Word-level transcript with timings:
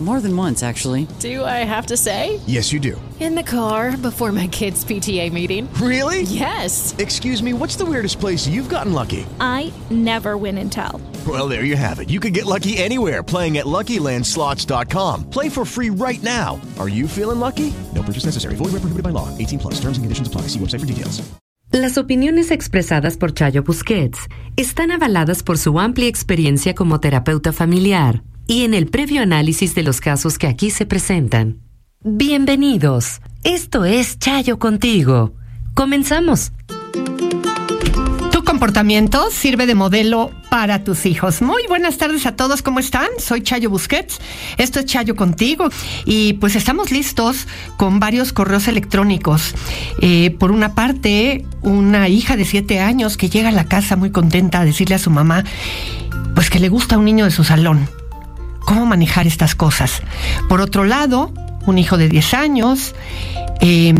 More 0.00 0.22
than 0.22 0.34
once, 0.34 0.62
actually. 0.62 1.06
Do 1.18 1.44
I 1.44 1.62
have 1.64 1.86
to 1.86 1.96
say? 1.96 2.40
Yes, 2.46 2.72
you 2.72 2.80
do. 2.80 2.98
In 3.20 3.34
the 3.34 3.42
car 3.42 3.98
before 3.98 4.32
my 4.32 4.46
kids' 4.46 4.82
PTA 4.82 5.30
meeting. 5.30 5.68
Really? 5.74 6.22
Yes. 6.22 6.94
Excuse 6.96 7.42
me, 7.42 7.52
what's 7.52 7.76
the 7.76 7.84
weirdest 7.84 8.18
place 8.18 8.48
you've 8.48 8.70
gotten 8.70 8.94
lucky? 8.94 9.26
I 9.40 9.70
never 9.90 10.38
win 10.38 10.56
and 10.56 10.72
tell. 10.72 11.02
Well, 11.28 11.48
there 11.48 11.64
you 11.64 11.76
have 11.76 12.00
it. 12.00 12.08
You 12.08 12.18
can 12.18 12.32
get 12.32 12.46
lucky 12.46 12.78
anywhere 12.78 13.22
playing 13.22 13.58
at 13.58 13.66
LuckyLandSlots.com. 13.66 15.28
Play 15.28 15.50
for 15.50 15.66
free 15.66 15.90
right 15.90 16.22
now. 16.22 16.58
Are 16.78 16.88
you 16.88 17.06
feeling 17.06 17.38
lucky? 17.38 17.70
No 17.94 18.02
purchase 18.02 18.24
necessary. 18.24 18.54
Void 18.54 18.72
where 18.72 18.80
prohibited 18.80 19.04
by 19.04 19.10
law. 19.10 19.28
18 19.36 19.58
plus. 19.58 19.74
Terms 19.74 19.98
and 19.98 20.04
conditions 20.04 20.28
apply. 20.28 20.42
See 20.48 20.58
website 20.58 20.80
for 20.80 20.86
details. 20.86 21.20
Las 21.72 21.98
opiniones 21.98 22.50
expresadas 22.50 23.16
por 23.16 23.32
Chayo 23.32 23.62
Busquets 23.62 24.18
están 24.56 24.90
avaladas 24.90 25.44
por 25.44 25.56
su 25.56 25.78
amplia 25.78 26.08
experiencia 26.08 26.74
como 26.74 26.98
terapeuta 26.98 27.52
familiar 27.52 28.24
y 28.50 28.64
en 28.64 28.74
el 28.74 28.88
previo 28.88 29.22
análisis 29.22 29.76
de 29.76 29.84
los 29.84 30.00
casos 30.00 30.36
que 30.36 30.48
aquí 30.48 30.70
se 30.70 30.84
presentan. 30.84 31.60
Bienvenidos. 32.02 33.20
Esto 33.44 33.84
es 33.84 34.18
Chayo 34.18 34.58
contigo. 34.58 35.34
Comenzamos. 35.74 36.50
Tu 38.32 38.42
comportamiento 38.42 39.30
sirve 39.30 39.68
de 39.68 39.76
modelo 39.76 40.32
para 40.50 40.82
tus 40.82 41.06
hijos. 41.06 41.42
Muy 41.42 41.62
buenas 41.68 41.96
tardes 41.96 42.26
a 42.26 42.34
todos, 42.34 42.60
¿cómo 42.62 42.80
están? 42.80 43.06
Soy 43.20 43.42
Chayo 43.42 43.70
Busquets, 43.70 44.20
esto 44.58 44.80
es 44.80 44.86
Chayo 44.86 45.14
contigo 45.14 45.68
y 46.04 46.32
pues 46.32 46.56
estamos 46.56 46.90
listos 46.90 47.46
con 47.76 48.00
varios 48.00 48.32
correos 48.32 48.66
electrónicos. 48.66 49.54
Eh, 50.00 50.34
por 50.40 50.50
una 50.50 50.74
parte, 50.74 51.46
una 51.62 52.08
hija 52.08 52.36
de 52.36 52.44
siete 52.44 52.80
años 52.80 53.16
que 53.16 53.30
llega 53.30 53.50
a 53.50 53.52
la 53.52 53.66
casa 53.66 53.94
muy 53.94 54.10
contenta 54.10 54.58
a 54.58 54.64
decirle 54.64 54.96
a 54.96 54.98
su 54.98 55.10
mamá 55.10 55.44
pues 56.34 56.50
que 56.50 56.58
le 56.58 56.68
gusta 56.68 56.98
un 56.98 57.04
niño 57.04 57.26
de 57.26 57.30
su 57.30 57.44
salón. 57.44 57.99
¿Cómo 58.64 58.86
manejar 58.86 59.26
estas 59.26 59.54
cosas? 59.54 60.02
Por 60.48 60.60
otro 60.60 60.84
lado, 60.84 61.32
un 61.66 61.78
hijo 61.78 61.96
de 61.96 62.08
10 62.08 62.34
años, 62.34 62.94
eh, 63.60 63.94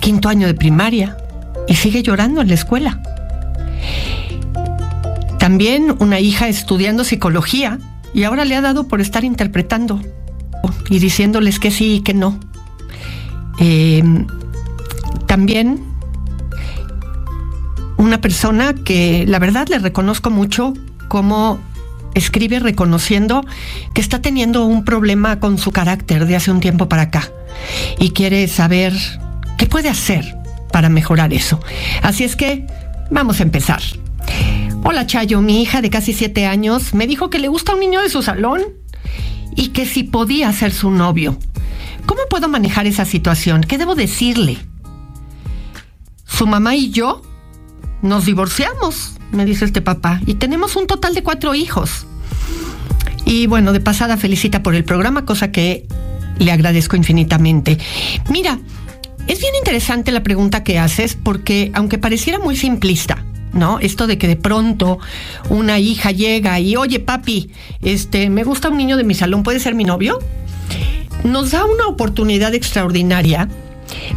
quinto 0.00 0.28
año 0.28 0.46
de 0.46 0.54
primaria 0.54 1.16
y 1.68 1.76
sigue 1.76 2.02
llorando 2.02 2.40
en 2.40 2.48
la 2.48 2.54
escuela. 2.54 3.00
También 5.38 5.96
una 5.98 6.20
hija 6.20 6.48
estudiando 6.48 7.04
psicología 7.04 7.78
y 8.14 8.24
ahora 8.24 8.44
le 8.44 8.56
ha 8.56 8.60
dado 8.60 8.88
por 8.88 9.00
estar 9.00 9.24
interpretando 9.24 10.00
y 10.88 10.98
diciéndoles 10.98 11.58
que 11.58 11.70
sí 11.70 11.96
y 11.96 12.00
que 12.00 12.14
no. 12.14 12.38
Eh, 13.58 14.02
también 15.26 15.80
una 17.96 18.20
persona 18.20 18.74
que 18.74 19.24
la 19.26 19.38
verdad 19.38 19.68
le 19.68 19.78
reconozco 19.78 20.30
mucho 20.30 20.74
como 21.08 21.58
escribe 22.14 22.58
reconociendo 22.58 23.44
que 23.94 24.00
está 24.00 24.20
teniendo 24.20 24.64
un 24.64 24.84
problema 24.84 25.40
con 25.40 25.58
su 25.58 25.72
carácter 25.72 26.26
de 26.26 26.36
hace 26.36 26.50
un 26.50 26.60
tiempo 26.60 26.88
para 26.88 27.02
acá 27.02 27.30
y 27.98 28.10
quiere 28.10 28.48
saber 28.48 28.92
qué 29.58 29.66
puede 29.66 29.88
hacer 29.88 30.36
para 30.72 30.88
mejorar 30.88 31.32
eso. 31.32 31.60
Así 32.02 32.24
es 32.24 32.36
que 32.36 32.66
vamos 33.10 33.40
a 33.40 33.42
empezar. 33.42 33.82
Hola 34.84 35.06
Chayo, 35.06 35.40
mi 35.40 35.62
hija 35.62 35.80
de 35.80 35.90
casi 35.90 36.12
siete 36.12 36.46
años 36.46 36.94
me 36.94 37.06
dijo 37.06 37.30
que 37.30 37.38
le 37.38 37.48
gusta 37.48 37.74
un 37.74 37.80
niño 37.80 38.00
de 38.00 38.08
su 38.08 38.22
salón 38.22 38.62
y 39.54 39.68
que 39.68 39.86
si 39.86 40.02
podía 40.02 40.52
ser 40.52 40.72
su 40.72 40.90
novio. 40.90 41.38
¿Cómo 42.06 42.22
puedo 42.28 42.48
manejar 42.48 42.86
esa 42.86 43.04
situación? 43.04 43.62
¿Qué 43.62 43.78
debo 43.78 43.94
decirle? 43.94 44.58
Su 46.24 46.46
mamá 46.46 46.74
y 46.74 46.90
yo 46.90 47.22
nos 48.00 48.26
divorciamos, 48.26 49.14
me 49.32 49.44
dice 49.44 49.64
este 49.64 49.82
papá, 49.82 50.20
y 50.26 50.34
tenemos 50.34 50.76
un 50.76 50.86
total 50.86 51.14
de 51.14 51.22
cuatro 51.22 51.54
hijos. 51.54 52.06
Y 53.24 53.46
bueno, 53.46 53.72
de 53.72 53.80
pasada 53.80 54.16
felicita 54.16 54.62
por 54.62 54.74
el 54.74 54.84
programa, 54.84 55.24
cosa 55.24 55.50
que 55.50 55.86
le 56.38 56.52
agradezco 56.52 56.96
infinitamente. 56.96 57.78
Mira, 58.28 58.58
es 59.26 59.40
bien 59.40 59.54
interesante 59.58 60.10
la 60.12 60.22
pregunta 60.22 60.64
que 60.64 60.78
haces 60.78 61.14
porque 61.14 61.70
aunque 61.74 61.98
pareciera 61.98 62.38
muy 62.38 62.56
simplista, 62.56 63.24
¿no? 63.52 63.78
Esto 63.78 64.06
de 64.06 64.18
que 64.18 64.26
de 64.26 64.36
pronto 64.36 64.98
una 65.48 65.78
hija 65.78 66.10
llega 66.10 66.58
y, 66.58 66.76
oye, 66.76 67.00
papi, 67.00 67.50
este, 67.82 68.30
me 68.30 68.44
gusta 68.44 68.68
un 68.68 68.78
niño 68.78 68.96
de 68.96 69.04
mi 69.04 69.14
salón, 69.14 69.42
¿puede 69.42 69.60
ser 69.60 69.74
mi 69.74 69.84
novio? 69.84 70.18
Nos 71.24 71.52
da 71.52 71.64
una 71.64 71.86
oportunidad 71.86 72.54
extraordinaria 72.54 73.48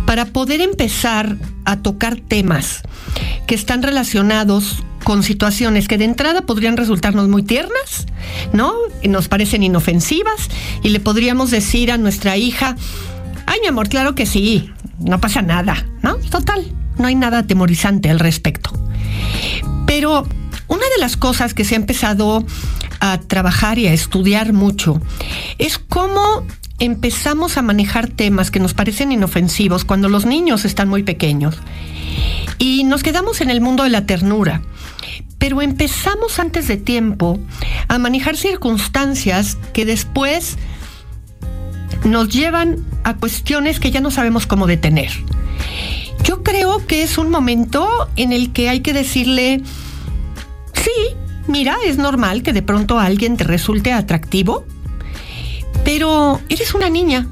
para 0.06 0.26
poder 0.26 0.62
empezar 0.62 1.38
a 1.66 1.78
tocar 1.78 2.16
temas 2.16 2.82
que 3.46 3.56
están 3.56 3.84
relacionados 3.84 4.84
con 5.06 5.22
situaciones 5.22 5.88
que 5.88 6.00
de 6.00 6.06
entrada 6.06 6.42
podrían 6.42 6.76
resultarnos 6.76 7.30
muy 7.30 7.44
tiernas, 7.44 8.08
¿no? 8.54 8.74
Nos 9.04 9.28
parecen 9.28 9.62
inofensivas 9.62 10.50
y 10.82 10.90
le 10.90 11.00
podríamos 11.00 11.52
decir 11.52 11.92
a 11.92 11.98
nuestra 11.98 12.36
hija, 12.38 12.76
ay 13.46 13.60
mi 13.62 13.68
amor, 13.68 13.88
claro 13.88 14.16
que 14.16 14.26
sí, 14.26 14.72
no 15.00 15.22
pasa 15.22 15.44
nada, 15.44 15.86
¿no? 16.02 16.16
Total, 16.16 16.66
no 16.98 17.06
hay 17.06 17.14
nada 17.14 17.40
atemorizante 17.40 18.10
al 18.10 18.20
respecto. 18.20 18.72
Pero 19.86 20.28
una 20.68 20.84
de 20.96 21.00
las 21.00 21.18
cosas 21.18 21.54
que 21.54 21.66
se 21.66 21.76
ha 21.76 21.78
empezado 21.78 22.44
a 23.00 23.20
trabajar 23.20 23.78
y 23.78 23.86
a 23.86 23.94
estudiar 23.94 24.54
mucho 24.54 25.00
es 25.60 25.78
cómo 25.78 26.48
empezamos 26.80 27.58
a 27.58 27.62
manejar 27.62 28.08
temas 28.08 28.52
que 28.52 28.60
nos 28.60 28.74
parecen 28.74 29.12
inofensivos 29.12 29.86
cuando 29.86 30.10
los 30.10 30.26
niños 30.26 30.66
están 30.66 30.90
muy 30.90 31.04
pequeños. 31.04 31.58
Y 32.58 32.84
nos 32.84 33.04
quedamos 33.04 33.42
en 33.42 33.50
el 33.50 33.62
mundo 33.62 33.84
de 33.84 33.90
la 33.90 34.06
ternura. 34.06 34.62
Pero 35.38 35.62
empezamos 35.62 36.40
antes 36.40 36.68
de 36.68 36.78
tiempo 36.78 37.40
a 37.88 37.98
manejar 37.98 38.38
circunstancias 38.38 39.58
que 39.74 39.86
después 39.86 40.58
nos 42.04 42.30
llevan 42.30 42.86
a 43.04 43.16
cuestiones 43.16 43.80
que 43.80 43.92
ya 43.92 44.02
no 44.02 44.12
sabemos 44.12 44.48
cómo 44.48 44.68
detener. 44.68 45.12
Yo 46.24 46.44
creo 46.44 46.86
que 46.88 47.04
es 47.04 47.18
un 47.18 47.30
momento 47.30 47.88
en 48.16 48.32
el 48.32 48.52
que 48.52 48.70
hay 48.70 48.80
que 48.80 48.94
decirle, 48.94 49.62
sí, 50.74 51.16
mira, 51.48 51.76
es 51.86 51.98
normal 51.98 52.42
que 52.42 52.54
de 52.54 52.62
pronto 52.62 53.00
alguien 53.00 53.38
te 53.38 53.44
resulte 53.44 53.92
atractivo, 53.92 54.66
pero 55.86 56.42
eres 56.50 56.74
una 56.74 56.90
niña 56.90 57.28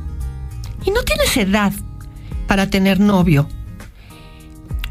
y 0.85 0.91
no 0.91 1.01
tienes 1.01 1.35
edad 1.35 1.73
para 2.47 2.69
tener 2.69 2.99
novio. 2.99 3.49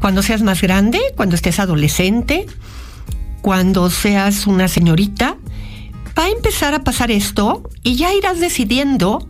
Cuando 0.01 0.21
seas 0.21 0.41
más 0.41 0.61
grande, 0.61 0.99
cuando 1.15 1.35
estés 1.35 1.59
adolescente, 1.59 2.45
cuando 3.41 3.89
seas 3.89 4.47
una 4.47 4.67
señorita, 4.67 5.37
va 6.19 6.25
a 6.25 6.29
empezar 6.29 6.73
a 6.73 6.83
pasar 6.83 7.09
esto 7.09 7.63
y 7.83 7.95
ya 7.95 8.13
irás 8.13 8.41
decidiendo 8.41 9.25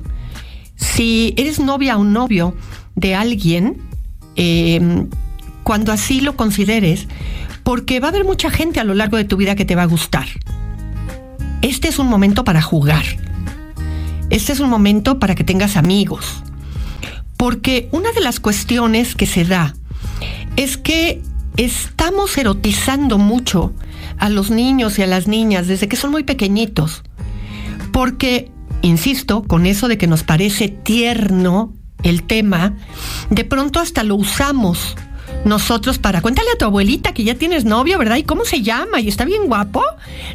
si 0.75 1.35
eres 1.37 1.59
novia 1.59 1.95
o 1.97 2.03
novio 2.03 2.55
de 2.95 3.13
alguien 3.13 3.83
eh, 4.35 5.05
cuando 5.61 5.91
así 5.91 6.21
lo 6.21 6.35
consideres, 6.35 7.07
porque 7.63 7.99
va 7.99 8.07
a 8.07 8.09
haber 8.09 8.25
mucha 8.25 8.49
gente 8.49 8.79
a 8.79 8.83
lo 8.83 8.95
largo 8.95 9.17
de 9.17 9.25
tu 9.25 9.37
vida 9.37 9.55
que 9.55 9.63
te 9.63 9.75
va 9.75 9.83
a 9.83 9.87
gustar. 9.87 10.25
Este 11.61 11.87
es 11.87 11.99
un 11.99 12.07
momento 12.07 12.43
para 12.43 12.63
jugar. 12.63 13.05
Este 14.33 14.51
es 14.51 14.59
un 14.59 14.69
momento 14.71 15.19
para 15.19 15.35
que 15.35 15.43
tengas 15.43 15.77
amigos. 15.77 16.41
Porque 17.37 17.87
una 17.91 18.11
de 18.13 18.19
las 18.19 18.39
cuestiones 18.39 19.13
que 19.13 19.27
se 19.27 19.45
da 19.45 19.75
es 20.55 20.75
que 20.75 21.21
estamos 21.55 22.35
erotizando 22.35 23.19
mucho 23.19 23.73
a 24.17 24.29
los 24.29 24.49
niños 24.49 24.97
y 24.97 25.03
a 25.03 25.07
las 25.07 25.27
niñas 25.27 25.67
desde 25.67 25.87
que 25.87 25.97
son 25.97 26.09
muy 26.09 26.23
pequeñitos. 26.23 27.03
Porque, 27.91 28.51
insisto, 28.81 29.43
con 29.43 29.67
eso 29.67 29.87
de 29.87 29.99
que 29.99 30.07
nos 30.07 30.23
parece 30.23 30.67
tierno 30.67 31.71
el 32.01 32.23
tema, 32.23 32.73
de 33.29 33.43
pronto 33.43 33.79
hasta 33.79 34.01
lo 34.01 34.15
usamos 34.15 34.95
nosotros 35.45 35.99
para 35.99 36.21
cuéntale 36.21 36.49
a 36.53 36.57
tu 36.57 36.65
abuelita 36.65 37.13
que 37.13 37.23
ya 37.23 37.35
tienes 37.35 37.65
novio, 37.65 37.99
¿verdad? 37.99 38.15
¿Y 38.15 38.23
cómo 38.23 38.45
se 38.45 38.61
llama? 38.61 38.99
Y 38.99 39.09
está 39.09 39.25
bien 39.25 39.45
guapo, 39.45 39.83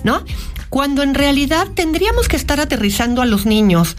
¿no? 0.05 0.23
Cuando 0.70 1.03
en 1.03 1.15
realidad 1.15 1.69
tendríamos 1.75 2.29
que 2.29 2.37
estar 2.37 2.61
aterrizando 2.61 3.23
a 3.23 3.26
los 3.26 3.47
niños 3.47 3.97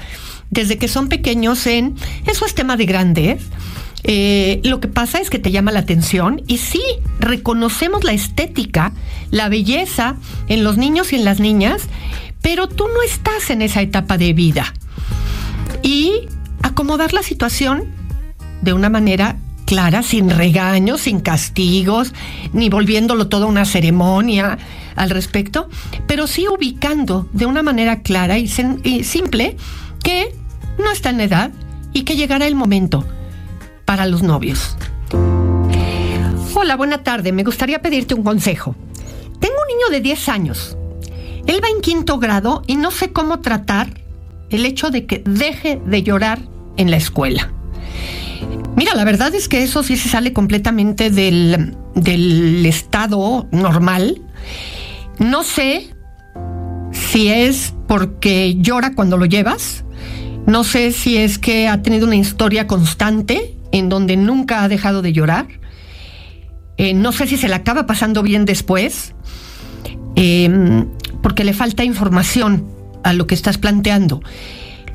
desde 0.50 0.77
que 0.77 0.88
son 0.88 1.10
pequeños 1.10 1.66
en 1.68 1.95
eso 2.25 2.45
es 2.45 2.56
tema 2.56 2.77
de 2.77 2.86
grandes. 2.86 3.44
Eh, 4.04 4.62
lo 4.63 4.80
que 4.80 4.88
pasa 4.88 5.19
es 5.19 5.30
que 5.30 5.39
te 5.39 5.51
llama 5.51 5.71
la 5.71 5.80
atención 5.80 6.42
y 6.48 6.57
sí, 6.57 6.81
reconocemos 7.19 8.04
la 8.04 8.13
estética, 8.13 8.94
la 9.30 9.50
belleza 9.50 10.16
en 10.48 10.63
los 10.63 10.77
niños 10.77 11.12
y 11.12 11.18
en 11.18 11.25
las 11.25 11.39
niñas, 11.39 11.83
pero 12.42 12.68
tú 12.68 12.88
no 12.88 13.01
estás 13.04 13.50
en 13.50 13.62
esa 13.62 13.81
etapa 13.81 14.18
de 14.18 14.33
vida. 14.33 14.74
Y 15.83 16.27
acomodar 16.62 17.13
la 17.13 17.24
situación 17.24 17.86
de 18.62 18.74
una 18.74 18.89
manera 18.89 19.38
clara, 19.65 20.01
sin 20.01 20.30
regaños, 20.30 21.01
sin 21.01 21.19
castigos, 21.19 22.13
ni 22.54 22.69
volviéndolo 22.69 23.27
toda 23.27 23.45
una 23.45 23.65
ceremonia 23.65 24.57
al 25.00 25.10
respecto, 25.10 25.69
pero 26.07 26.28
sí 26.28 26.46
ubicando 26.48 27.28
de 27.31 27.46
una 27.46 27.63
manera 27.63 28.01
clara 28.01 28.38
y, 28.38 28.48
simple 28.50 29.56
que 30.04 30.36
no 30.78 30.92
está 30.92 31.10
en 31.10 31.22
edad 31.22 31.51
y 31.94 32.04
que 32.04 32.18
llegará 32.18 32.46
el 32.46 32.56
momento 32.56 33.06
para 33.86 34.06
los 34.06 34.24
novios. 34.24 34.75
Hola, 36.54 36.75
buena 36.75 37.01
tarde. 37.01 37.31
Me 37.31 37.46
gustaría 37.46 37.81
pedirte 37.81 38.13
un 38.13 38.24
consejo. 38.24 38.75
Tengo 39.40 39.56
un 39.56 39.78
niño 39.78 39.90
de 39.90 40.01
10 40.01 40.30
años. 40.30 40.78
Él 41.48 41.62
va 41.63 41.69
en 41.69 41.80
quinto 41.80 42.19
grado 42.19 42.63
y 42.68 42.75
no 42.75 42.92
sé 42.92 43.13
cómo 43.13 43.40
tratar 43.40 44.01
el 44.50 44.66
hecho 44.66 44.90
de 44.90 45.06
que 45.06 45.24
deje 45.25 45.81
de 45.86 46.04
llorar 46.04 46.40
en 46.75 46.92
la 46.92 46.98
escuela. 46.98 47.54
Mira, 48.75 48.96
la 48.96 49.06
verdad 49.06 49.34
es 49.34 49.48
que 49.48 49.63
eso 49.63 49.81
sí 49.81 49.96
se 49.96 50.10
sale 50.10 50.34
completamente 50.34 51.10
del, 51.10 51.78
del 51.96 52.66
estado 52.66 53.48
normal. 53.51 54.22
No 55.19 55.44
sé 55.44 55.94
si 56.92 57.27
es 57.27 57.74
porque 57.88 58.56
llora 58.57 58.94
cuando 58.94 59.18
lo 59.18 59.25
llevas. 59.25 59.83
No 60.45 60.63
sé 60.63 60.92
si 60.92 61.18
es 61.18 61.38
que 61.38 61.68
ha 61.68 61.81
tenido 61.81 62.07
una 62.07 62.16
historia 62.16 62.68
constante 62.68 63.56
en 63.71 63.89
donde 63.89 64.18
nunca 64.18 64.63
ha 64.63 64.68
dejado 64.68 65.01
de 65.01 65.13
llorar. 65.13 65.48
Eh, 66.77 66.94
no 66.94 67.12
sé 67.12 67.27
si 67.27 67.38
se 67.38 67.50
le 67.50 67.56
acaba 67.56 67.86
pasando 67.86 68.24
bien 68.24 68.45
después, 68.45 69.13
em, 70.16 70.88
porque 71.22 71.44
le 71.44 71.54
falta 71.54 71.83
información 71.83 72.65
a 73.04 73.13
lo 73.13 73.27
que 73.27 73.36
estás 73.36 73.57
planteando. 73.57 74.22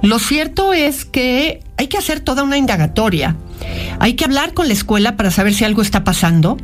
Lo 0.02 0.18
cierto 0.18 0.72
es 0.72 1.04
que 1.04 1.60
hay 1.76 1.88
que 1.88 1.98
hacer 1.98 2.20
toda 2.20 2.42
una 2.42 2.56
indagatoria. 2.56 3.36
Hay 4.00 4.14
que 4.14 4.24
hablar 4.24 4.54
con 4.54 4.66
la 4.66 4.72
escuela 4.72 5.16
para 5.16 5.30
saber 5.30 5.54
si 5.54 5.64
algo 5.64 5.82
está 5.82 6.04
pasando, 6.04 6.56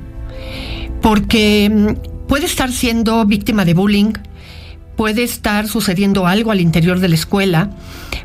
porque 1.00 1.70
mm, 1.70 2.09
puede 2.30 2.46
estar 2.46 2.70
siendo 2.70 3.26
víctima 3.26 3.64
de 3.64 3.74
bullying, 3.74 4.12
puede 4.94 5.24
estar 5.24 5.66
sucediendo 5.66 6.28
algo 6.28 6.52
al 6.52 6.60
interior 6.60 7.00
de 7.00 7.08
la 7.08 7.16
escuela, 7.16 7.70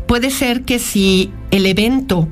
puede 0.08 0.30
ser 0.30 0.62
que 0.62 0.78
si 0.78 1.32
el 1.50 1.66
evento, 1.66 2.30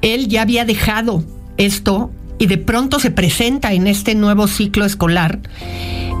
él 0.00 0.28
ya 0.28 0.42
había 0.42 0.64
dejado 0.64 1.24
esto 1.56 2.12
y 2.38 2.46
de 2.46 2.56
pronto 2.56 3.00
se 3.00 3.10
presenta 3.10 3.72
en 3.72 3.88
este 3.88 4.14
nuevo 4.14 4.46
ciclo 4.46 4.84
escolar, 4.84 5.40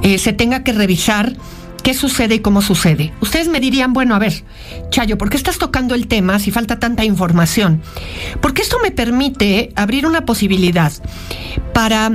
eh, 0.02 0.18
se 0.18 0.32
tenga 0.32 0.64
que 0.64 0.72
revisar 0.72 1.36
qué 1.84 1.94
sucede 1.94 2.34
y 2.34 2.38
cómo 2.40 2.60
sucede. 2.60 3.12
Ustedes 3.20 3.46
me 3.46 3.60
dirían, 3.60 3.92
bueno, 3.92 4.16
a 4.16 4.18
ver, 4.18 4.42
Chayo, 4.90 5.16
¿por 5.16 5.30
qué 5.30 5.36
estás 5.36 5.58
tocando 5.58 5.94
el 5.94 6.08
tema 6.08 6.40
si 6.40 6.50
falta 6.50 6.80
tanta 6.80 7.04
información? 7.04 7.82
Porque 8.40 8.62
esto 8.62 8.78
me 8.82 8.90
permite 8.90 9.70
abrir 9.76 10.06
una 10.06 10.26
posibilidad 10.26 10.92
para 11.72 12.10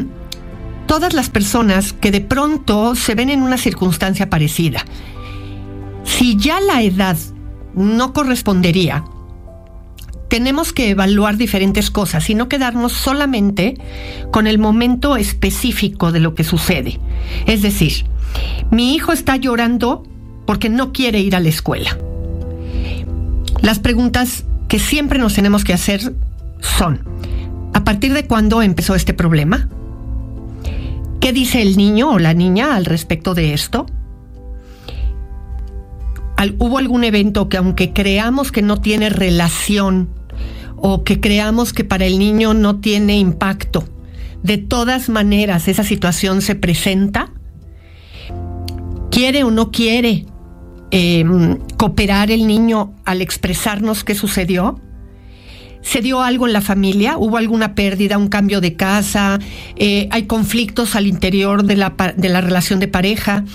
todas 0.95 1.13
las 1.13 1.29
personas 1.29 1.91
que 1.91 2.09
de 2.09 2.21
pronto 2.21 2.95
se 2.95 3.15
ven 3.15 3.29
en 3.29 3.41
una 3.41 3.57
circunstancia 3.57 4.29
parecida. 4.29 4.85
Si 6.05 6.37
ya 6.37 6.61
la 6.61 6.83
edad 6.83 7.17
no 7.73 8.13
correspondería, 8.13 9.03
tenemos 10.29 10.71
que 10.71 10.91
evaluar 10.91 11.35
diferentes 11.35 11.91
cosas 11.91 12.29
y 12.29 12.33
no 12.33 12.47
quedarnos 12.47 12.93
solamente 12.93 13.77
con 14.31 14.47
el 14.47 14.57
momento 14.57 15.17
específico 15.17 16.13
de 16.13 16.21
lo 16.21 16.33
que 16.33 16.45
sucede. 16.45 16.97
Es 17.45 17.61
decir, 17.61 18.05
mi 18.71 18.95
hijo 18.95 19.11
está 19.11 19.35
llorando 19.35 20.03
porque 20.45 20.69
no 20.69 20.93
quiere 20.93 21.19
ir 21.19 21.35
a 21.35 21.41
la 21.41 21.49
escuela. 21.49 21.97
Las 23.61 23.79
preguntas 23.79 24.45
que 24.69 24.79
siempre 24.79 25.19
nos 25.19 25.33
tenemos 25.33 25.65
que 25.65 25.73
hacer 25.73 26.15
son, 26.61 27.01
¿a 27.73 27.83
partir 27.83 28.13
de 28.13 28.27
cuándo 28.27 28.61
empezó 28.61 28.95
este 28.95 29.13
problema? 29.13 29.67
¿Qué 31.25 31.33
dice 31.33 31.63
el 31.63 31.75
niño 31.75 32.11
o 32.11 32.19
la 32.19 32.35
niña 32.35 32.75
al 32.75 32.85
respecto 32.85 33.33
de 33.33 33.55
esto? 33.55 33.87
¿Hubo 36.59 36.77
algún 36.77 37.03
evento 37.03 37.49
que 37.49 37.57
aunque 37.57 37.93
creamos 37.93 38.51
que 38.51 38.61
no 38.61 38.79
tiene 38.79 39.09
relación 39.09 40.07
o 40.75 41.03
que 41.03 41.19
creamos 41.19 41.73
que 41.73 41.83
para 41.83 42.05
el 42.05 42.19
niño 42.19 42.53
no 42.53 42.79
tiene 42.79 43.17
impacto, 43.17 43.85
de 44.43 44.59
todas 44.59 45.09
maneras 45.09 45.67
esa 45.67 45.83
situación 45.83 46.43
se 46.43 46.53
presenta? 46.53 47.31
quiere 49.09 49.43
o 49.43 49.49
no 49.49 49.71
quiere 49.71 50.27
em, 50.91 51.57
cooperar 51.75 52.29
el 52.29 52.45
niño 52.45 52.93
al 53.03 53.23
expresarnos 53.23 54.03
qué 54.03 54.13
sucedió. 54.13 54.79
¿Se 55.85 56.01
dio 56.01 56.23
algo 56.23 56.47
en 56.47 56.53
la 56.53 56.61
familia? 56.61 57.15
¿Hubo 57.15 57.37
alguna 57.37 57.75
pérdida, 57.75 58.17
un 58.17 58.27
cambio 58.27 58.59
de 58.59 58.73
casa? 58.73 59.37
Eh, 59.75 60.07
¿Hay 60.09 60.23
conflictos 60.23 60.95
al 60.95 61.05
interior 61.05 61.63
de 61.63 61.75
la, 61.75 61.93
de 62.17 62.27
la, 62.27 62.41
relación 62.41 62.79
de 62.79 62.87
pareja? 62.87 63.45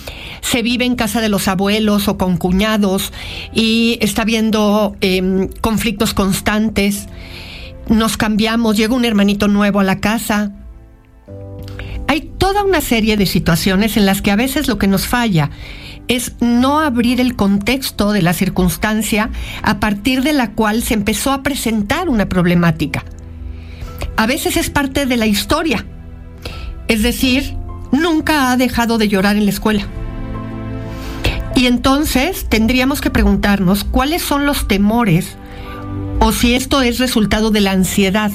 ¿Se 0.41 0.63
vive 0.63 0.85
en 0.85 0.95
casa 0.95 1.21
de 1.21 1.29
los 1.29 1.49
abuelos 1.49 2.07
o 2.07 2.17
con 2.17 2.37
cuñados 2.37 3.13
y 3.53 3.99
está 4.01 4.23
habiendo 4.23 4.97
em, 5.01 5.49
conflictos 5.61 6.15
constantes? 6.15 7.09
¿Nos 7.89 8.17
cambiamos? 8.17 8.77
¿Llega 8.77 8.95
un 8.95 9.05
hermanito 9.05 9.49
nuevo 9.49 9.81
a 9.81 9.85
la 9.85 9.99
casa? 9.99 10.53
hay 12.07 12.23
toda 12.23 12.65
una 12.65 12.81
serie 12.81 13.17
de 13.17 13.25
situaciones 13.25 13.97
en 13.97 14.05
las 14.05 14.21
que 14.21 14.33
a 14.33 14.37
veces 14.37 14.67
lo 14.67 14.79
que 14.79 14.89
nos 14.89 15.07
falla 15.07 15.51
es 16.11 16.33
no 16.41 16.81
abrir 16.81 17.21
el 17.21 17.37
contexto 17.37 18.11
de 18.11 18.21
la 18.21 18.33
circunstancia 18.33 19.31
a 19.63 19.79
partir 19.79 20.25
de 20.25 20.33
la 20.33 20.51
cual 20.51 20.83
se 20.83 20.95
empezó 20.95 21.31
a 21.31 21.45
presentar 21.45 22.09
una 22.09 22.29
problemática. 22.29 23.05
A 24.17 24.27
veces 24.27 24.57
es 24.57 24.71
parte 24.71 25.07
de 25.07 25.17
la 25.17 25.27
historia, 25.27 25.87
es 26.89 27.05
decir, 27.05 27.55
nunca 27.93 28.51
ha 28.51 28.57
dejado 28.57 28.99
de 28.99 29.07
llorar 29.07 29.37
en 29.37 29.45
la 29.45 29.53
escuela. 29.53 29.87
Y 31.55 31.67
entonces 31.67 32.47
tendríamos 32.49 33.01
que 33.01 33.11
preguntarnos 33.11 33.85
cuáles 33.85 34.21
son 34.21 34.47
los 34.47 34.67
temores 34.67 35.37
o 36.19 36.33
si 36.33 36.55
esto 36.55 36.83
es 36.83 36.99
resultado 36.99 37.53
de 37.53 37.61
la 37.61 37.71
ansiedad 37.71 38.33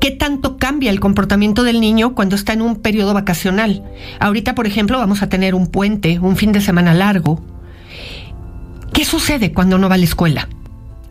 ¿Qué 0.00 0.10
tanto 0.10 0.56
cambia 0.56 0.90
el 0.90 0.98
comportamiento 0.98 1.62
del 1.62 1.78
niño 1.78 2.14
cuando 2.14 2.34
está 2.34 2.54
en 2.54 2.62
un 2.62 2.76
periodo 2.76 3.12
vacacional? 3.12 3.84
Ahorita, 4.18 4.54
por 4.54 4.66
ejemplo, 4.66 4.98
vamos 4.98 5.20
a 5.20 5.28
tener 5.28 5.54
un 5.54 5.66
puente, 5.66 6.18
un 6.18 6.36
fin 6.36 6.52
de 6.52 6.62
semana 6.62 6.94
largo. 6.94 7.44
¿Qué 8.94 9.04
sucede 9.04 9.52
cuando 9.52 9.76
no 9.76 9.90
va 9.90 9.96
a 9.96 9.98
la 9.98 10.04
escuela? 10.04 10.48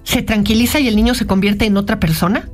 ¿Se 0.03 0.23
tranquiliza 0.23 0.79
y 0.79 0.87
el 0.87 0.95
niño 0.95 1.13
se 1.13 1.27
convierte 1.27 1.65
en 1.65 1.77
otra 1.77 1.99
persona? 1.99 2.49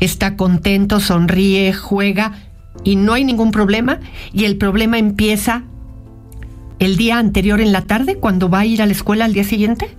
¿Está 0.00 0.36
contento, 0.36 0.98
sonríe, 0.98 1.72
juega 1.72 2.32
y 2.82 2.96
no 2.96 3.12
hay 3.12 3.24
ningún 3.24 3.52
problema? 3.52 4.00
¿Y 4.32 4.44
el 4.44 4.56
problema 4.56 4.98
empieza 4.98 5.62
el 6.80 6.96
día 6.96 7.18
anterior 7.18 7.60
en 7.60 7.70
la 7.70 7.82
tarde 7.82 8.16
cuando 8.16 8.50
va 8.50 8.60
a 8.60 8.66
ir 8.66 8.82
a 8.82 8.86
la 8.86 8.92
escuela 8.92 9.24
al 9.24 9.34
día 9.34 9.44
siguiente? 9.44 9.96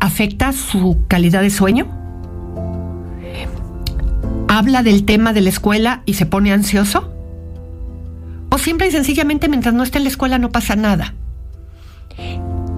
¿Afecta 0.00 0.54
su 0.54 1.04
calidad 1.08 1.42
de 1.42 1.50
sueño? 1.50 1.97
Habla 4.58 4.82
del 4.82 5.04
tema 5.04 5.32
de 5.32 5.40
la 5.40 5.50
escuela 5.50 6.02
y 6.04 6.14
se 6.14 6.26
pone 6.26 6.52
ansioso? 6.52 7.14
¿O 8.50 8.58
simple 8.58 8.88
y 8.88 8.90
sencillamente 8.90 9.48
mientras 9.48 9.72
no 9.72 9.84
esté 9.84 9.98
en 9.98 10.04
la 10.04 10.10
escuela 10.10 10.38
no 10.38 10.50
pasa 10.50 10.74
nada? 10.74 11.14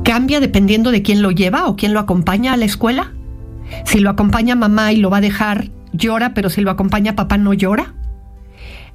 ¿Cambia 0.05 0.41
dependiendo 0.41 0.91
de 0.91 1.01
quién 1.01 1.23
lo 1.23 1.31
lleva 1.31 1.67
o 1.67 1.77
quién 1.77 1.95
lo 1.95 2.01
acompaña 2.01 2.53
a 2.53 2.59
la 2.59 2.67
escuela? 2.67 3.15
Si 3.87 4.01
lo 4.01 4.11
acompaña 4.11 4.57
mamá 4.57 4.93
y 4.93 4.97
lo 4.97 5.09
va 5.09 5.19
a 5.19 5.23
dejar, 5.23 5.71
llora, 5.95 6.35
pero 6.35 6.51
si 6.51 6.61
lo 6.61 6.71
acompaña 6.71 7.17
papá 7.17 7.39
no 7.39 7.55
llora. 7.55 7.95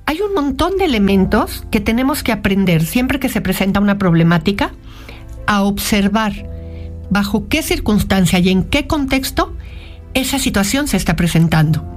Hay 0.06 0.20
un 0.22 0.36
montón 0.36 0.78
de 0.78 0.86
elementos 0.86 1.66
que 1.72 1.80
tenemos 1.80 2.22
que 2.22 2.34
aprender 2.34 2.86
siempre 2.86 3.20
que 3.20 3.30
se 3.30 3.42
presenta 3.42 3.80
una 3.80 3.98
problemática 3.98 4.74
a 5.48 5.64
observar 5.64 6.34
bajo 7.10 7.48
qué 7.48 7.64
circunstancia 7.64 8.38
y 8.38 8.50
en 8.50 8.64
qué 8.64 8.86
contexto 8.86 9.58
esa 10.14 10.38
situación 10.38 10.88
se 10.88 10.98
está 10.98 11.16
presentando 11.16 11.96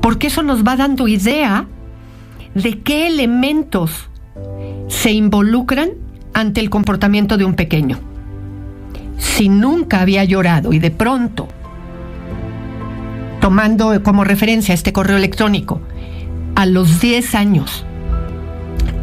porque 0.00 0.28
eso 0.28 0.42
nos 0.42 0.64
va 0.64 0.76
dando 0.76 1.08
idea 1.08 1.66
de 2.54 2.80
qué 2.80 3.06
elementos 3.06 4.08
se 4.88 5.12
involucran 5.12 5.90
ante 6.34 6.60
el 6.60 6.70
comportamiento 6.70 7.36
de 7.36 7.44
un 7.44 7.54
pequeño. 7.54 7.98
Si 9.18 9.48
nunca 9.48 10.00
había 10.00 10.24
llorado 10.24 10.72
y 10.72 10.78
de 10.78 10.90
pronto, 10.90 11.48
tomando 13.40 14.02
como 14.02 14.24
referencia 14.24 14.74
este 14.74 14.92
correo 14.92 15.16
electrónico, 15.16 15.80
a 16.54 16.66
los 16.66 17.00
10 17.00 17.34
años, 17.34 17.84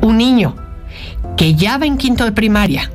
un 0.01 0.17
niño 0.17 0.55
que 1.35 1.55
ya 1.55 1.77
va 1.77 1.85
en 1.85 1.97
quinto 1.97 2.25
de 2.25 2.31
primaria, 2.31 2.91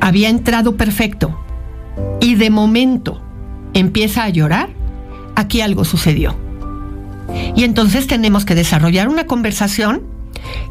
había 0.00 0.28
entrado 0.28 0.76
perfecto 0.76 1.38
y 2.20 2.34
de 2.34 2.50
momento 2.50 3.22
empieza 3.74 4.24
a 4.24 4.28
llorar, 4.28 4.70
aquí 5.36 5.60
algo 5.60 5.84
sucedió. 5.84 6.36
Y 7.54 7.64
entonces 7.64 8.06
tenemos 8.06 8.44
que 8.44 8.54
desarrollar 8.54 9.08
una 9.08 9.26
conversación 9.26 10.02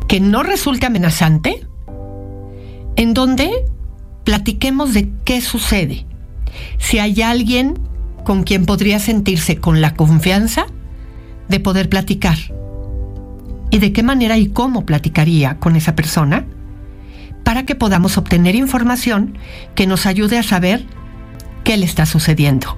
que 0.08 0.20
no 0.20 0.44
resulte 0.44 0.86
amenazante, 0.86 1.66
en 2.96 3.14
donde 3.14 3.50
platiquemos 4.24 4.94
de 4.94 5.12
qué 5.24 5.42
sucede. 5.42 6.06
Si 6.78 7.00
hay 7.00 7.22
alguien 7.22 7.80
con 8.24 8.44
quien 8.44 8.66
podría 8.66 9.00
sentirse 9.00 9.58
con 9.58 9.82
la 9.82 9.96
confianza 9.96 10.66
de 11.48 11.60
poder 11.60 11.90
platicar. 11.90 12.38
¿Y 13.70 13.80
de 13.80 13.94
qué 13.94 14.04
manera 14.04 14.38
y 14.38 14.48
cómo 14.48 14.86
platicaría 14.86 15.58
con 15.58 15.76
esa 15.76 15.96
persona? 15.96 16.46
Para 17.44 17.66
que 17.66 17.76
podamos 17.76 18.18
obtener 18.18 18.56
información 18.56 19.38
que 19.76 19.88
nos 19.88 20.06
ayude 20.06 20.38
a 20.38 20.44
saber 20.44 20.86
qué 21.64 21.78
le 21.78 21.86
está 21.86 22.06
sucediendo. 22.06 22.78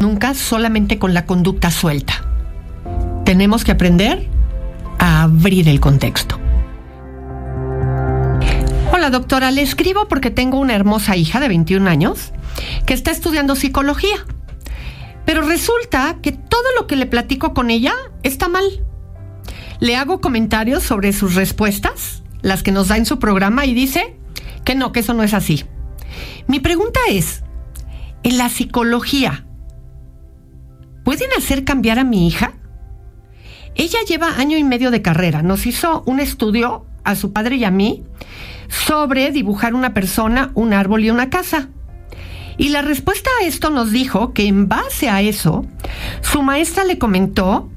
Nunca 0.00 0.32
solamente 0.32 0.98
con 0.98 1.12
la 1.12 1.26
conducta 1.26 1.70
suelta. 1.70 2.24
Tenemos 3.26 3.64
que 3.64 3.72
aprender 3.72 4.28
a 4.98 5.24
abrir 5.24 5.68
el 5.68 5.78
contexto. 5.78 6.40
Hola 8.94 9.10
doctora, 9.10 9.50
le 9.50 9.60
escribo 9.60 10.08
porque 10.08 10.30
tengo 10.30 10.58
una 10.58 10.74
hermosa 10.74 11.16
hija 11.16 11.38
de 11.38 11.48
21 11.48 11.88
años 11.90 12.32
que 12.86 12.94
está 12.94 13.10
estudiando 13.10 13.54
psicología. 13.56 14.16
Pero 15.26 15.42
resulta 15.42 16.16
que 16.22 16.32
todo 16.32 16.64
lo 16.78 16.86
que 16.86 16.96
le 16.96 17.04
platico 17.04 17.52
con 17.52 17.68
ella 17.68 17.92
está 18.22 18.48
mal. 18.48 18.64
Le 19.80 19.96
hago 19.96 20.22
comentarios 20.22 20.82
sobre 20.82 21.12
sus 21.12 21.34
respuestas, 21.34 22.22
las 22.40 22.62
que 22.62 22.72
nos 22.72 22.88
da 22.88 22.96
en 22.96 23.04
su 23.04 23.18
programa, 23.18 23.66
y 23.66 23.74
dice 23.74 24.16
que 24.64 24.74
no, 24.74 24.92
que 24.92 25.00
eso 25.00 25.12
no 25.12 25.22
es 25.22 25.34
así. 25.34 25.66
Mi 26.46 26.58
pregunta 26.58 27.00
es, 27.10 27.42
¿en 28.22 28.38
la 28.38 28.48
psicología 28.48 29.44
pueden 31.10 31.30
hacer 31.36 31.64
cambiar 31.64 31.98
a 31.98 32.04
mi 32.04 32.28
hija? 32.28 32.52
Ella 33.74 33.98
lleva 34.06 34.36
año 34.36 34.56
y 34.56 34.62
medio 34.62 34.92
de 34.92 35.02
carrera. 35.02 35.42
Nos 35.42 35.66
hizo 35.66 36.04
un 36.06 36.20
estudio 36.20 36.86
a 37.02 37.16
su 37.16 37.32
padre 37.32 37.56
y 37.56 37.64
a 37.64 37.72
mí 37.72 38.04
sobre 38.68 39.32
dibujar 39.32 39.74
una 39.74 39.92
persona, 39.92 40.52
un 40.54 40.72
árbol 40.72 41.02
y 41.02 41.10
una 41.10 41.28
casa. 41.28 41.68
Y 42.58 42.68
la 42.68 42.82
respuesta 42.82 43.28
a 43.40 43.44
esto 43.44 43.70
nos 43.70 43.90
dijo 43.90 44.32
que 44.32 44.46
en 44.46 44.68
base 44.68 45.10
a 45.10 45.20
eso, 45.20 45.66
su 46.20 46.42
maestra 46.42 46.84
le 46.84 46.98
comentó 46.98 47.68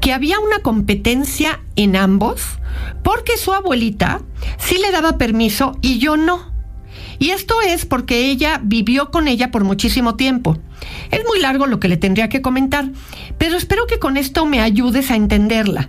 que 0.00 0.12
había 0.12 0.38
una 0.38 0.60
competencia 0.60 1.58
en 1.74 1.96
ambos 1.96 2.60
porque 3.02 3.36
su 3.36 3.52
abuelita 3.52 4.20
sí 4.58 4.78
le 4.78 4.92
daba 4.92 5.18
permiso 5.18 5.76
y 5.82 5.98
yo 5.98 6.16
no. 6.16 6.55
Y 7.18 7.30
esto 7.30 7.60
es 7.62 7.86
porque 7.86 8.30
ella 8.30 8.60
vivió 8.62 9.10
con 9.10 9.28
ella 9.28 9.50
por 9.50 9.64
muchísimo 9.64 10.16
tiempo. 10.16 10.58
Es 11.10 11.22
muy 11.26 11.40
largo 11.40 11.66
lo 11.66 11.80
que 11.80 11.88
le 11.88 11.96
tendría 11.96 12.28
que 12.28 12.42
comentar, 12.42 12.90
pero 13.38 13.56
espero 13.56 13.86
que 13.86 13.98
con 13.98 14.16
esto 14.16 14.46
me 14.46 14.60
ayudes 14.60 15.10
a 15.10 15.16
entenderla. 15.16 15.88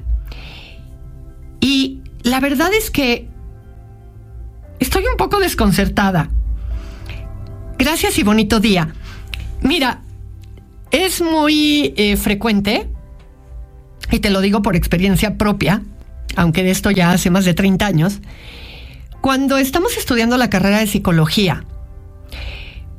Y 1.60 2.02
la 2.24 2.40
verdad 2.40 2.74
es 2.74 2.92
que 2.92 3.28
estoy 4.80 5.04
un 5.10 5.18
poco 5.18 5.40
desconcertada. 5.40 6.30
Gracias 7.78 8.18
y 8.18 8.24
bonito 8.24 8.60
día. 8.60 8.94
Mira, 9.62 10.02
es 10.92 11.22
muy 11.22 11.94
eh, 11.98 12.16
frecuente, 12.16 12.88
y 14.12 14.20
te 14.20 14.30
lo 14.30 14.42
digo 14.42 14.62
por 14.62 14.76
experiencia 14.76 15.38
propia, 15.38 15.82
aunque 16.36 16.64
de 16.64 16.72
esto 16.72 16.92
ya 16.92 17.12
hace 17.12 17.30
más 17.30 17.46
de 17.46 17.54
30 17.54 17.86
años, 17.86 18.20
cuando 19.22 19.58
estamos 19.58 19.98
estudiando 19.98 20.38
la 20.38 20.50
carrera 20.50 20.80
de 20.80 20.88
psicología, 20.88 21.64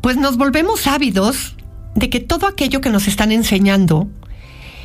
pues 0.00 0.16
nos 0.16 0.36
volvemos 0.36 0.86
ávidos 0.86 1.56
de 1.94 2.10
que 2.10 2.20
todo 2.20 2.46
aquello 2.46 2.80
que 2.80 2.90
nos 2.90 3.08
están 3.08 3.32
enseñando 3.32 4.08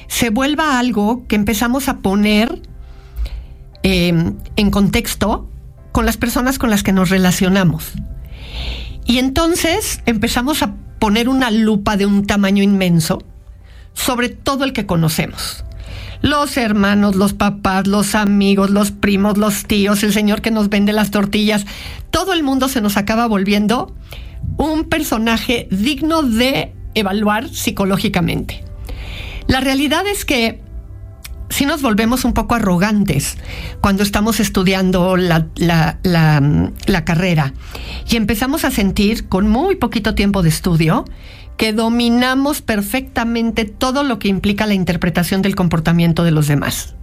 se 0.08 0.30
vuelva 0.30 0.80
algo 0.80 1.26
que 1.28 1.36
empezamos 1.36 1.90
a 1.90 1.98
poner 1.98 2.62
em, 3.84 4.36
en 4.56 4.72
contexto 4.72 5.50
con 5.92 6.06
las 6.06 6.18
personas 6.18 6.60
con 6.60 6.70
las 6.70 6.84
que 6.84 6.92
nos 6.92 7.10
relacionamos. 7.10 7.94
Y 9.06 9.20
entonces 9.20 10.02
empezamos 10.06 10.64
a 10.64 10.76
poner 11.00 11.30
una 11.30 11.52
lupa 11.52 11.98
de 11.98 12.06
un 12.06 12.26
tamaño 12.26 12.64
inmenso 12.64 13.20
sobre 13.94 14.30
todo 14.30 14.64
el 14.64 14.74
que 14.74 14.86
conocemos. 14.86 15.64
Los 16.24 16.56
hermanos, 16.56 17.18
los 17.18 17.34
papás, 17.34 17.86
los 17.86 18.16
amigos, 18.16 18.70
los 18.70 18.92
primos, 18.92 19.38
los 19.38 19.66
tíos, 19.66 20.04
el 20.04 20.14
señor 20.14 20.42
que 20.42 20.52
nos 20.52 20.70
vende 20.70 20.94
las 20.94 21.12
tortillas, 21.12 21.66
todo 22.12 22.32
el 22.32 22.44
mundo 22.44 22.70
se 22.70 22.80
nos 22.80 22.96
acaba 22.96 23.28
volviendo 23.28 23.94
un 24.56 24.86
personaje 24.86 25.68
digno 25.70 26.24
de 26.24 26.74
evaluar 26.94 27.50
psicológicamente. 27.50 28.64
La 29.48 29.60
realidad 29.60 30.08
es 30.08 30.24
que 30.24 30.62
si 31.50 31.66
nos 31.66 31.82
volvemos 31.82 32.24
un 32.24 32.34
poco 32.34 32.56
arrogantes 32.56 33.38
cuando 33.82 34.02
estamos 34.02 34.40
estudiando 34.40 35.18
la, 35.18 35.48
la, 35.58 37.06
carrera 37.06 37.54
y 38.10 38.16
empezamos 38.16 38.64
a 38.64 38.72
sentir 38.72 39.28
con 39.28 39.50
muy 39.50 39.76
poquito 39.76 40.16
tiempo 40.16 40.42
de 40.42 40.48
estudio 40.48 41.04
que 41.58 41.74
dominamos 41.74 42.62
perfectamente 42.62 43.66
todo 43.66 44.04
lo 44.04 44.20
que 44.20 44.28
implica 44.28 44.66
la 44.66 44.74
interpretación 44.74 45.42
del 45.42 45.56
comportamiento 45.56 46.24
de 46.24 46.32
los 46.32 46.48
demás. 46.48 46.96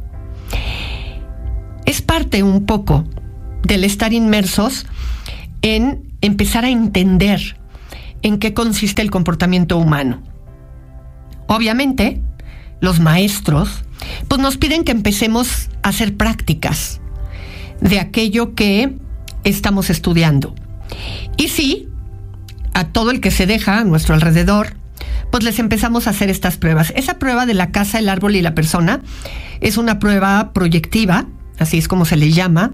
Es 1.86 2.02
parte 2.02 2.42
un 2.42 2.66
poco 2.66 3.04
del 3.62 3.84
estar 3.84 4.12
inmersos 4.12 4.86
en 5.62 6.02
empezar 6.20 6.64
a 6.64 6.70
entender 6.70 7.56
en 8.22 8.38
qué 8.38 8.54
consiste 8.54 9.02
el 9.02 9.10
comportamiento 9.10 9.78
humano. 9.78 10.22
Obviamente, 11.46 12.20
los 12.80 13.00
maestros, 13.00 13.84
pues 14.28 14.40
nos 14.40 14.56
piden 14.56 14.84
que 14.84 14.92
empecemos 14.92 15.68
a 15.82 15.88
hacer 15.88 16.16
prácticas 16.16 17.00
de 17.80 17.98
aquello 17.98 18.54
que 18.54 18.94
estamos 19.44 19.90
estudiando. 19.90 20.54
Y 21.36 21.48
sí, 21.48 21.88
a 22.74 22.84
todo 22.88 23.10
el 23.10 23.20
que 23.20 23.30
se 23.30 23.46
deja 23.46 23.78
a 23.78 23.84
nuestro 23.84 24.14
alrededor, 24.14 24.74
pues 25.30 25.44
les 25.44 25.58
empezamos 25.58 26.06
a 26.06 26.10
hacer 26.10 26.30
estas 26.30 26.56
pruebas. 26.56 26.92
Esa 26.96 27.18
prueba 27.18 27.46
de 27.46 27.54
la 27.54 27.70
casa, 27.70 27.98
el 27.98 28.08
árbol 28.08 28.36
y 28.36 28.42
la 28.42 28.54
persona 28.54 29.00
es 29.60 29.76
una 29.76 29.98
prueba 29.98 30.52
proyectiva, 30.52 31.26
así 31.58 31.78
es 31.78 31.88
como 31.88 32.04
se 32.04 32.16
le 32.16 32.32
llama, 32.32 32.72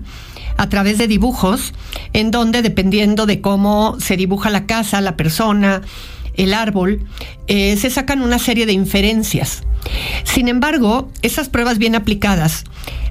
a 0.57 0.69
través 0.69 0.99
de 0.99 1.07
dibujos, 1.07 1.75
en 2.13 2.31
donde 2.31 2.63
dependiendo 2.63 3.27
de 3.27 3.41
cómo 3.41 3.97
se 4.01 4.17
dibuja 4.17 4.51
la 4.51 4.67
casa, 4.67 5.01
la 5.01 5.17
persona, 5.17 5.83
el 6.35 6.55
árbol, 6.55 7.07
eh, 7.47 7.77
se 7.77 7.91
sacan 7.91 8.23
una 8.23 8.39
serie 8.39 8.67
de 8.67 8.73
inferencias. 8.73 9.63
Sin 10.25 10.49
embargo, 10.49 11.11
esas 11.23 11.49
pruebas 11.49 11.79
bien 11.79 11.95
aplicadas 11.95 12.65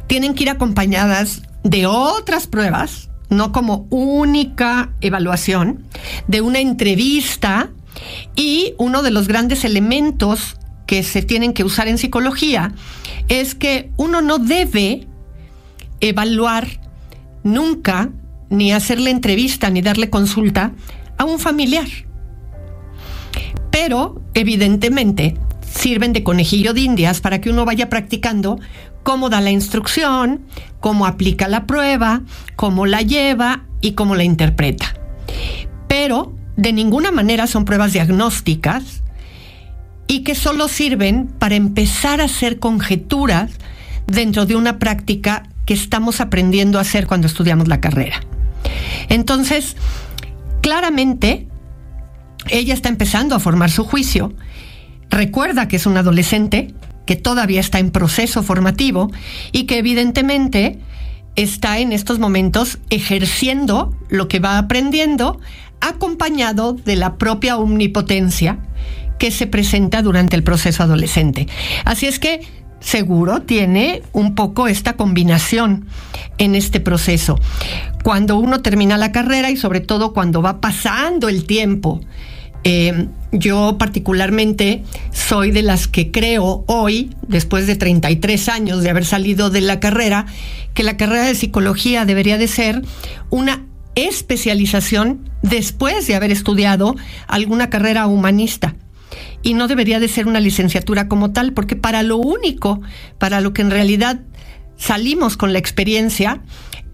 tienen 0.08 0.34
que 0.34 0.44
ir 0.44 0.50
acompañadas 0.50 1.44
de 1.64 1.88
otras 1.88 2.48
pruebas, 2.48 3.10
no 3.30 3.52
como 3.52 3.88
única 3.90 4.92
evaluación, 5.02 5.86
de 6.28 6.42
una 6.42 6.60
entrevista 6.60 7.70
y 8.36 8.74
uno 8.78 9.04
de 9.04 9.12
los 9.12 9.28
grandes 9.28 9.66
elementos 9.66 10.58
que 10.86 11.04
se 11.04 11.22
tienen 11.22 11.54
que 11.54 11.64
usar 11.64 11.88
en 11.88 11.98
psicología 11.98 12.74
es 13.28 13.56
que 13.56 13.92
uno 13.98 14.22
no 14.22 14.38
debe 14.38 15.08
evaluar 16.00 16.68
nunca 17.44 18.10
ni 18.50 18.72
hacerle 18.72 19.10
entrevista 19.10 19.70
ni 19.70 19.82
darle 19.82 20.10
consulta 20.10 20.74
a 21.18 21.26
un 21.26 21.40
familiar. 21.40 21.88
Pero, 23.72 24.22
evidentemente, 24.34 25.38
sirven 25.62 26.14
de 26.14 26.24
conejillo 26.24 26.74
de 26.74 26.82
indias 26.82 27.20
para 27.20 27.42
que 27.42 27.50
uno 27.50 27.66
vaya 27.66 27.90
practicando 27.90 28.60
cómo 29.06 29.30
da 29.30 29.40
la 29.40 29.52
instrucción, 29.52 30.42
cómo 30.80 31.06
aplica 31.06 31.48
la 31.48 31.68
prueba, 31.68 32.24
cómo 32.56 32.88
la 32.88 33.04
lleva 33.04 33.62
y 33.80 33.92
cómo 33.92 34.16
la 34.16 34.24
interpreta. 34.24 34.96
Pero 35.88 36.34
de 36.58 36.74
ninguna 36.74 37.12
manera 37.12 37.46
son 37.46 37.66
pruebas 37.66 37.94
diagnósticas 37.94 39.04
y 40.08 40.24
que 40.24 40.34
solo 40.34 40.68
sirven 40.68 41.28
para 41.28 41.54
empezar 41.54 42.20
a 42.20 42.24
hacer 42.26 42.58
conjeturas 42.58 43.52
dentro 44.08 44.48
de 44.48 44.56
una 44.56 44.80
práctica 44.80 45.44
que 45.68 45.76
estamos 45.76 46.20
aprendiendo 46.20 46.80
a 46.80 46.82
hacer 46.82 47.06
cuando 47.06 47.28
estudiamos 47.28 47.68
la 47.68 47.82
carrera. 47.82 48.22
Entonces, 49.08 49.78
claramente, 50.62 51.48
ella 52.50 52.74
está 52.74 52.90
empezando 52.90 53.36
a 53.36 53.40
formar 53.40 53.70
su 53.70 53.84
juicio. 53.84 54.34
Recuerda 55.12 55.68
que 55.68 55.76
es 55.76 55.86
un 55.86 55.96
adolescente, 55.96 56.74
que 57.06 57.16
todavía 57.16 57.60
está 57.60 57.80
en 57.80 57.92
proceso 57.92 58.44
formativo 58.44 59.12
y 59.52 59.64
que 59.64 59.78
evidentemente 59.78 60.80
está 61.36 61.80
en 61.80 61.92
estos 61.92 62.20
momentos 62.20 62.80
ejerciendo 62.90 63.96
lo 64.10 64.28
que 64.28 64.40
va 64.40 64.58
aprendiendo 64.58 65.40
acompañado 65.82 66.74
de 66.74 66.96
la 66.96 67.18
propia 67.18 67.58
omnipotencia 67.58 68.60
que 69.20 69.32
se 69.32 69.48
presenta 69.48 70.02
durante 70.02 70.36
el 70.36 70.44
proceso 70.44 70.84
adolescente. 70.84 71.48
Así 71.84 72.06
es 72.06 72.20
que 72.20 72.42
seguro 72.80 73.42
tiene 73.42 74.04
un 74.14 74.36
poco 74.36 74.68
esta 74.68 74.94
combinación 74.94 75.88
en 76.38 76.56
este 76.56 76.80
proceso. 76.80 77.40
Cuando 78.04 78.38
uno 78.38 78.62
termina 78.62 78.98
la 78.98 79.12
carrera 79.12 79.50
y 79.50 79.58
sobre 79.58 79.80
todo 79.80 80.14
cuando 80.14 80.42
va 80.42 80.62
pasando 80.62 81.30
el 81.30 81.46
tiempo, 81.46 82.02
eh, 82.66 83.08
yo 83.32 83.78
particularmente 83.78 84.84
soy 85.12 85.52
de 85.52 85.62
las 85.62 85.88
que 85.88 86.10
creo 86.10 86.66
hoy, 86.68 87.16
después 87.28 87.68
de 87.68 87.76
33 87.76 88.50
años 88.50 88.82
de 88.82 88.90
haber 88.90 89.06
salido 89.06 89.52
de 89.52 89.62
la 89.62 89.80
carrera, 89.80 90.26
que 90.74 90.82
la 90.82 90.98
carrera 90.98 91.26
de 91.26 91.36
psicología 91.36 92.06
debería 92.06 92.40
de 92.40 92.48
ser 92.48 92.82
una 93.30 93.68
especialización 93.94 95.30
después 95.44 96.08
de 96.08 96.16
haber 96.16 96.32
estudiado 96.32 96.96
alguna 97.28 97.70
carrera 97.70 98.08
humanista 98.08 98.76
y 99.44 99.54
no 99.54 99.68
debería 99.68 100.00
de 100.00 100.08
ser 100.08 100.26
una 100.26 100.40
licenciatura 100.40 101.08
como 101.08 101.32
tal, 101.32 101.54
porque 101.54 101.76
para 101.76 102.02
lo 102.02 102.18
único, 102.18 102.82
para 103.20 103.42
lo 103.42 103.54
que 103.54 103.62
en 103.62 103.70
realidad 103.70 104.22
salimos 104.76 105.38
con 105.38 105.54
la 105.54 105.60
experiencia, 105.60 106.42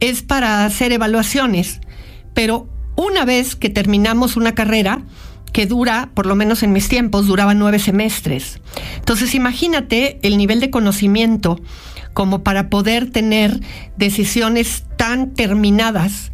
es 0.02 0.22
para 0.22 0.66
hacer 0.66 0.92
evaluaciones. 0.92 1.80
Pero 2.34 2.68
una 2.98 3.24
vez 3.24 3.56
que 3.56 3.70
terminamos 3.70 4.36
una 4.36 4.54
carrera, 4.54 5.04
que 5.52 5.66
dura, 5.66 6.10
por 6.14 6.26
lo 6.26 6.36
menos 6.36 6.64
en 6.64 6.72
mis 6.72 6.88
tiempos, 6.88 7.28
duraba 7.28 7.54
nueve 7.54 7.80
semestres. 7.80 8.60
Entonces 8.98 9.36
imagínate 9.36 10.20
el 10.22 10.38
nivel 10.38 10.60
de 10.60 10.70
conocimiento 10.70 11.60
como 12.14 12.44
para 12.44 12.70
poder 12.70 13.10
tener 13.10 13.60
decisiones 13.98 14.86
tan 14.98 15.34
terminadas 15.34 16.32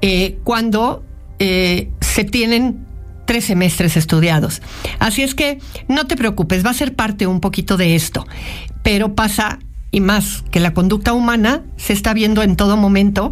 eh, 0.00 0.38
cuando 0.44 1.04
eh, 1.38 1.90
se 2.00 2.24
tienen 2.24 2.86
tres 3.26 3.44
semestres 3.44 3.96
estudiados. 3.96 4.62
Así 4.98 5.22
es 5.22 5.34
que 5.34 5.58
no 5.88 6.06
te 6.06 6.16
preocupes, 6.16 6.64
va 6.64 6.70
a 6.70 6.74
ser 6.74 6.94
parte 6.94 7.26
un 7.26 7.40
poquito 7.40 7.76
de 7.76 7.94
esto, 7.94 8.26
pero 8.82 9.14
pasa 9.14 9.58
y 9.90 10.00
más 10.00 10.42
que 10.50 10.58
la 10.58 10.74
conducta 10.74 11.12
humana 11.12 11.62
se 11.76 11.92
está 11.92 12.14
viendo 12.14 12.42
en 12.42 12.56
todo 12.56 12.76
momento 12.76 13.30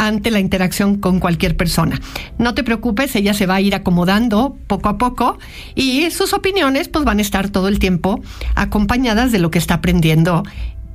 ante 0.00 0.30
la 0.30 0.40
interacción 0.40 0.96
con 0.96 1.20
cualquier 1.20 1.58
persona. 1.58 2.00
No 2.38 2.54
te 2.54 2.64
preocupes, 2.64 3.14
ella 3.16 3.34
se 3.34 3.44
va 3.44 3.56
a 3.56 3.60
ir 3.60 3.74
acomodando 3.74 4.56
poco 4.66 4.88
a 4.88 4.96
poco 4.96 5.38
y 5.74 6.10
sus 6.10 6.32
opiniones 6.32 6.88
pues 6.88 7.04
van 7.04 7.18
a 7.18 7.22
estar 7.22 7.50
todo 7.50 7.68
el 7.68 7.78
tiempo 7.78 8.22
acompañadas 8.54 9.30
de 9.30 9.38
lo 9.38 9.50
que 9.50 9.58
está 9.58 9.74
aprendiendo 9.74 10.42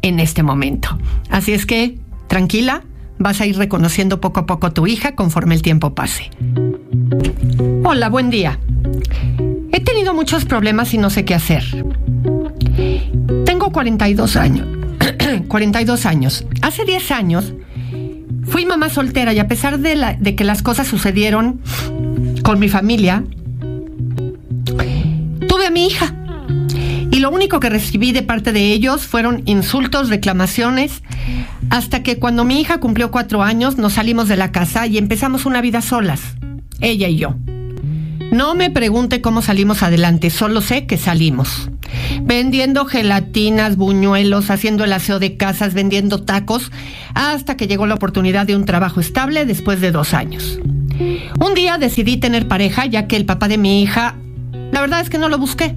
en 0.01 0.19
este 0.19 0.41
momento. 0.41 0.97
Así 1.29 1.53
es 1.53 1.67
que 1.67 1.99
tranquila, 2.27 2.81
vas 3.19 3.41
a 3.41 3.45
ir 3.45 3.57
reconociendo 3.57 4.19
poco 4.19 4.39
a 4.39 4.45
poco 4.47 4.65
a 4.65 4.73
tu 4.73 4.87
hija 4.87 5.13
conforme 5.13 5.53
el 5.53 5.61
tiempo 5.61 5.93
pase. 5.93 6.31
Hola, 7.83 8.09
buen 8.09 8.31
día. 8.31 8.59
He 9.71 9.81
tenido 9.81 10.15
muchos 10.15 10.45
problemas 10.45 10.95
y 10.95 10.97
no 10.97 11.11
sé 11.11 11.25
qué 11.25 11.35
hacer. 11.35 11.63
Tengo 13.45 13.71
42 13.71 14.35
años. 14.35 14.67
42 15.47 16.05
años. 16.07 16.43
Hace 16.63 16.85
10 16.85 17.11
años 17.11 17.53
fui 18.47 18.65
mamá 18.65 18.89
soltera 18.89 19.33
y 19.33 19.39
a 19.39 19.47
pesar 19.47 19.79
de, 19.79 20.17
de 20.19 20.35
que 20.35 20.43
las 20.43 20.61
cosas 20.61 20.87
sucedieron 20.87 21.61
con 22.43 22.59
mi 22.59 22.69
familia, 22.69 23.23
tuve 25.47 25.67
a 25.67 25.71
mi 25.71 25.87
hija. 25.87 26.13
Y 27.11 27.19
lo 27.19 27.31
único 27.31 27.59
que 27.59 27.69
recibí 27.69 28.11
de 28.11 28.23
parte 28.23 28.51
de 28.51 28.73
ellos 28.73 29.07
fueron 29.07 29.41
insultos, 29.45 30.09
reclamaciones, 30.09 31.01
hasta 31.69 32.03
que 32.03 32.19
cuando 32.19 32.43
mi 32.43 32.59
hija 32.59 32.79
cumplió 32.79 33.09
cuatro 33.09 33.41
años 33.41 33.77
nos 33.77 33.93
salimos 33.93 34.27
de 34.27 34.35
la 34.35 34.51
casa 34.51 34.85
y 34.85 34.97
empezamos 34.97 35.45
una 35.45 35.61
vida 35.61 35.81
solas, 35.81 36.21
ella 36.81 37.07
y 37.07 37.17
yo. 37.17 37.35
No 38.31 38.53
me 38.53 38.69
pregunte 38.69 39.21
cómo 39.21 39.41
salimos 39.41 39.81
adelante, 39.81 40.29
solo 40.29 40.59
sé 40.59 40.87
que 40.87 40.97
salimos. 40.97 41.69
Vendiendo 42.23 42.85
gelatinas, 42.85 43.75
buñuelos, 43.77 44.49
haciendo 44.49 44.83
el 44.83 44.93
aseo 44.93 45.19
de 45.19 45.37
casas, 45.37 45.73
vendiendo 45.73 46.23
tacos, 46.23 46.71
hasta 47.13 47.57
que 47.57 47.67
llegó 47.67 47.87
la 47.87 47.95
oportunidad 47.95 48.45
de 48.45 48.55
un 48.55 48.65
trabajo 48.65 48.99
estable 48.99 49.45
después 49.45 49.81
de 49.81 49.91
dos 49.91 50.13
años. 50.13 50.59
Un 51.39 51.53
día 51.55 51.77
decidí 51.77 52.17
tener 52.17 52.47
pareja 52.47 52.85
ya 52.85 53.07
que 53.07 53.17
el 53.17 53.25
papá 53.25 53.47
de 53.47 53.57
mi 53.57 53.81
hija, 53.81 54.15
la 54.71 54.81
verdad 54.81 55.01
es 55.01 55.09
que 55.09 55.17
no 55.17 55.29
lo 55.29 55.37
busqué 55.37 55.75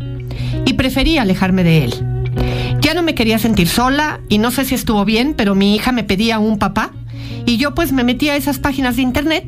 y 0.64 0.74
preferí 0.74 1.18
alejarme 1.18 1.64
de 1.64 1.84
él. 1.84 1.94
Ya 2.80 2.94
no 2.94 3.02
me 3.02 3.14
quería 3.14 3.38
sentir 3.38 3.68
sola 3.68 4.20
y 4.28 4.38
no 4.38 4.50
sé 4.50 4.64
si 4.64 4.74
estuvo 4.74 5.04
bien, 5.04 5.34
pero 5.36 5.54
mi 5.54 5.74
hija 5.74 5.92
me 5.92 6.04
pedía 6.04 6.38
un 6.38 6.58
papá 6.58 6.92
y 7.46 7.56
yo 7.56 7.74
pues 7.74 7.92
me 7.92 8.04
metí 8.04 8.28
a 8.28 8.36
esas 8.36 8.58
páginas 8.58 8.96
de 8.96 9.02
internet. 9.02 9.44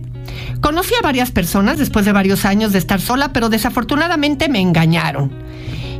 Conocí 0.60 0.94
a 0.94 1.02
varias 1.02 1.30
personas 1.30 1.78
después 1.78 2.04
de 2.04 2.12
varios 2.12 2.44
años 2.44 2.72
de 2.72 2.78
estar 2.78 3.00
sola, 3.00 3.32
pero 3.32 3.48
desafortunadamente 3.48 4.48
me 4.48 4.60
engañaron. 4.60 5.30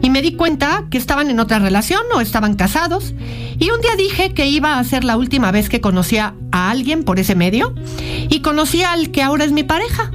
Y 0.02 0.10
me 0.10 0.22
di 0.22 0.32
cuenta 0.32 0.84
que 0.90 0.98
estaban 0.98 1.30
en 1.30 1.40
otra 1.40 1.58
relación 1.58 2.02
o 2.14 2.20
estaban 2.20 2.54
casados. 2.54 3.14
Y 3.58 3.70
un 3.70 3.80
día 3.80 3.96
dije 3.96 4.32
que 4.32 4.46
iba 4.46 4.78
a 4.78 4.84
ser 4.84 5.04
la 5.04 5.16
última 5.16 5.50
vez 5.50 5.68
que 5.68 5.80
conocía 5.80 6.34
a 6.52 6.70
alguien 6.70 7.04
por 7.04 7.18
ese 7.18 7.34
medio. 7.34 7.74
Y 8.28 8.40
conocí 8.40 8.82
al 8.82 9.10
que 9.10 9.22
ahora 9.22 9.44
es 9.44 9.52
mi 9.52 9.62
pareja. 9.62 10.10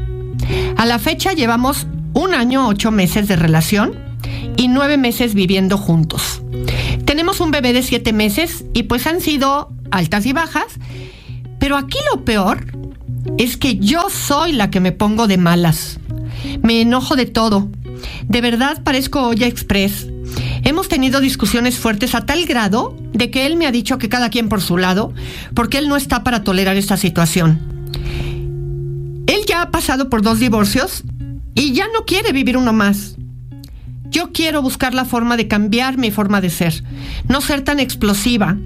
A 0.78 0.86
la 0.86 1.00
fecha 1.00 1.34
llevamos 1.34 1.88
un 2.14 2.34
año, 2.34 2.68
ocho 2.68 2.92
meses 2.92 3.28
de 3.28 3.36
relación 3.36 3.94
y 4.58 4.68
nueve 4.68 4.98
meses 4.98 5.34
viviendo 5.34 5.78
juntos. 5.78 6.42
Tenemos 7.06 7.40
un 7.40 7.52
bebé 7.52 7.74
de 7.74 7.84
siete 7.84 8.14
meses 8.14 8.66
y 8.74 8.84
pues 8.84 9.06
han 9.06 9.22
sido 9.22 9.72
altas 9.92 10.26
y 10.26 10.34
bajas, 10.34 10.80
pero 11.60 11.78
aquí 11.78 11.98
lo 12.14 12.26
peor 12.26 12.66
es 13.38 13.58
que 13.58 13.78
yo 13.78 14.10
soy 14.10 14.54
la 14.54 14.70
que 14.70 14.80
me 14.80 14.92
pongo 14.92 15.28
de 15.28 15.38
malas. 15.38 16.00
Me 16.62 16.82
enojo 16.82 17.16
de 17.16 17.26
todo. 17.26 17.70
De 18.28 18.42
verdad 18.42 18.82
parezco 18.84 19.28
olla 19.28 19.48
express. 19.48 20.08
Hemos 20.64 20.88
tenido 20.88 21.22
discusiones 21.22 21.78
fuertes 21.78 22.16
a 22.16 22.26
tal 22.26 22.46
grado 22.46 22.98
de 23.14 23.30
que 23.30 23.46
él 23.46 23.56
me 23.56 23.68
ha 23.68 23.72
dicho 23.72 23.98
que 23.98 24.10
cada 24.10 24.30
quien 24.30 24.50
por 24.50 24.62
su 24.62 24.78
lado, 24.78 25.14
porque 25.54 25.78
él 25.78 25.88
no 25.88 25.96
está 25.96 26.24
para 26.24 26.44
tolerar 26.44 26.76
esta 26.76 26.98
situación. 26.98 27.60
Él 29.28 29.42
ya 29.48 29.62
ha 29.62 29.72
pasado 29.72 30.10
por 30.10 30.22
dos 30.22 30.40
divorcios 30.40 31.04
y 31.54 31.74
ya 31.74 31.86
no 31.94 32.06
quiere 32.06 32.32
vivir 32.32 32.58
uno 32.58 32.74
más. 32.74 33.16
Yo 34.10 34.32
quiero 34.32 34.62
buscar 34.62 34.94
la 34.94 35.06
forma 35.06 35.36
de 35.36 35.48
cambiar 35.48 35.98
mi 35.98 36.12
forma 36.12 36.42
de 36.42 36.50
ser, 36.50 36.84
no 37.28 37.42
ser 37.42 37.62
tan 37.62 37.80
explosiva, 37.80 38.58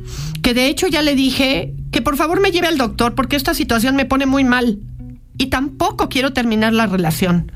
que 0.42 0.54
de 0.54 0.68
hecho 0.68 0.88
ya 0.88 1.02
le 1.02 1.16
dije 1.16 1.74
que 1.92 2.02
por 2.02 2.18
favor 2.18 2.40
me 2.40 2.52
lleve 2.52 2.68
al 2.68 2.78
doctor 2.78 3.16
porque 3.16 3.36
esta 3.36 3.54
situación 3.54 3.96
me 3.96 4.06
pone 4.06 4.26
muy 4.26 4.44
mal. 4.44 4.80
Y 5.40 5.48
tampoco 5.48 6.10
quiero 6.10 6.34
terminar 6.34 6.74
la 6.74 6.86
relación. 6.86 7.52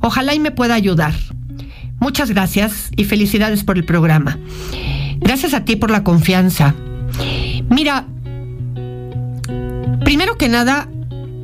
Ojalá 0.00 0.34
y 0.34 0.40
me 0.40 0.50
pueda 0.50 0.74
ayudar. 0.74 1.14
Muchas 2.00 2.30
gracias 2.30 2.90
y 2.96 3.04
felicidades 3.04 3.62
por 3.62 3.76
el 3.76 3.84
programa. 3.84 4.38
Gracias 5.18 5.52
a 5.52 5.64
ti 5.64 5.76
por 5.76 5.90
la 5.90 6.02
confianza. 6.02 6.74
Mira, 7.68 8.06
primero 10.04 10.38
que 10.38 10.48
nada, 10.48 10.88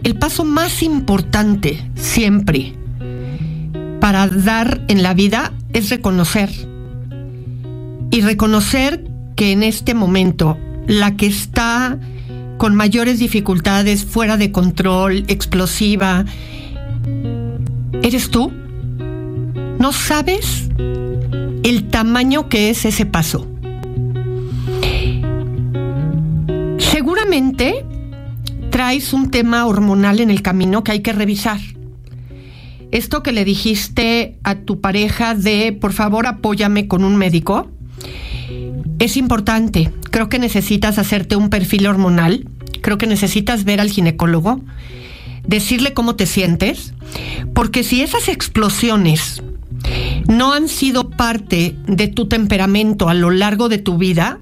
el 0.05 0.17
paso 0.17 0.45
más 0.45 0.83
importante 0.83 1.87
siempre 1.95 2.75
para 4.01 4.27
dar 4.29 4.81
en 4.89 5.03
la 5.03 5.13
vida 5.13 5.53
es 5.75 5.91
reconocer. 5.91 6.51
Y 8.11 8.23
reconocer 8.23 9.05
que 9.37 9.53
en 9.53 9.63
este 9.63 9.93
momento 9.93 10.59
la 10.87 11.17
que 11.17 11.27
está 11.27 11.99
con 12.59 12.75
mayores 12.75 13.19
dificultades, 13.19 14.05
fuera 14.05 14.37
de 14.37 14.53
control, 14.53 15.25
explosiva, 15.29 16.25
¿eres 18.03 18.31
tú? 18.31 18.53
¿No 19.79 19.93
sabes 19.93 20.69
el 21.63 21.89
tamaño 21.91 22.49
que 22.49 22.71
es 22.71 22.85
ese 22.85 23.07
paso? 23.07 23.47
Seguramente 26.79 27.85
traes 28.71 29.13
un 29.13 29.31
tema 29.31 29.67
hormonal 29.67 30.21
en 30.21 30.31
el 30.31 30.43
camino 30.43 30.85
que 30.85 30.93
hay 30.93 31.01
que 31.01 31.13
revisar 31.13 31.59
esto 32.95 33.25
que 33.25 33.33
le 33.33 33.45
dijiste 33.45 34.39
a 34.45 34.55
tu 34.55 34.81
pareja 34.81 35.35
de 35.35 35.73
por 35.73 35.93
favor 35.93 36.29
apóyame 36.29 36.87
con 36.87 37.03
un 37.03 37.17
médico, 37.17 37.69
es 39.01 39.17
importante. 39.17 39.91
Creo 40.15 40.29
que 40.29 40.39
necesitas 40.39 40.99
hacerte 40.99 41.35
un 41.35 41.51
perfil 41.51 41.89
hormonal, 41.89 42.49
creo 42.83 42.99
que 42.99 43.09
necesitas 43.09 43.65
ver 43.65 43.81
al 43.81 43.91
ginecólogo, 43.91 44.61
decirle 45.45 45.93
cómo 45.93 46.15
te 46.15 46.27
sientes, 46.27 46.95
porque 47.53 47.83
si 47.83 48.01
esas 48.01 48.29
explosiones 48.29 49.43
no 50.29 50.53
han 50.53 50.69
sido 50.69 51.11
parte 51.11 51.75
de 51.89 52.07
tu 52.07 52.29
temperamento 52.29 53.09
a 53.09 53.15
lo 53.15 53.33
largo 53.33 53.69
de 53.69 53.79
tu 53.79 53.99
vida, 53.99 54.39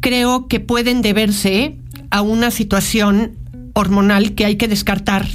creo 0.00 0.48
que 0.48 0.60
pueden 0.60 1.00
deberse 1.00 1.78
a 2.10 2.20
una 2.20 2.50
situación 2.50 3.32
hormonal 3.72 4.34
que 4.34 4.44
hay 4.44 4.56
que 4.56 4.68
descartar. 4.68 5.26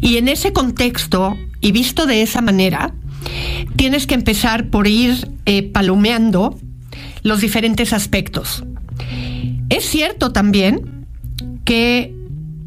Y 0.00 0.16
en 0.16 0.26
ese 0.26 0.52
contexto, 0.52 1.36
y 1.60 1.70
visto 1.70 2.06
de 2.06 2.22
esa 2.22 2.40
manera, 2.40 2.94
tienes 3.76 4.08
que 4.08 4.14
empezar 4.14 4.70
por 4.70 4.88
ir 4.88 5.28
eh, 5.46 5.62
palomeando 5.62 6.58
los 7.22 7.40
diferentes 7.40 7.92
aspectos. 7.92 8.64
Es 9.68 9.84
cierto 9.84 10.32
también 10.32 11.06
que 11.64 12.14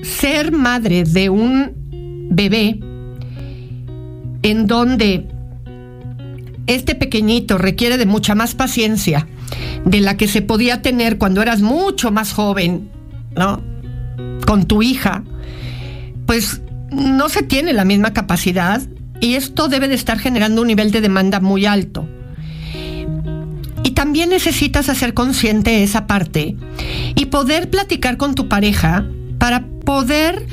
ser 0.02 0.52
madre 0.52 1.04
de 1.04 1.30
un 1.30 1.74
bebé 2.30 2.80
en 4.41 4.68
donde 4.68 5.28
este 6.68 6.96
pequeñito 6.96 7.58
requiere 7.58 7.98
de 7.98 8.06
mucha 8.06 8.36
más 8.36 8.56
paciencia 8.56 9.28
de 9.86 10.02
la 10.02 10.18
que 10.18 10.28
se 10.28 10.41
podía 10.41 10.82
tener 10.82 11.18
cuando 11.18 11.41
eras 11.41 11.62
mucho 11.62 12.12
más 12.12 12.34
joven, 12.34 12.89
¿no? 13.36 13.62
Con 14.46 14.65
tu 14.65 14.82
hija, 14.82 15.24
pues 16.26 16.62
no 16.91 17.30
se 17.30 17.44
tiene 17.44 17.74
la 17.74 17.86
misma 17.86 18.13
capacidad 18.13 18.82
y 19.20 19.36
esto 19.36 19.68
debe 19.68 19.88
de 19.88 19.96
estar 19.96 20.20
generando 20.20 20.62
un 20.62 20.68
nivel 20.68 20.91
de 20.91 21.02
demanda 21.02 21.39
muy 21.39 21.65
alto. 21.65 22.08
También 23.95 24.29
necesitas 24.29 24.89
hacer 24.89 25.15
consciente 25.15 25.81
esa 25.81 26.05
parte 26.05 26.55
y 27.15 27.25
poder 27.25 27.69
platicar 27.69 28.17
con 28.17 28.36
tu 28.36 28.47
pareja 28.47 29.08
para 29.39 29.65
poder 29.65 30.45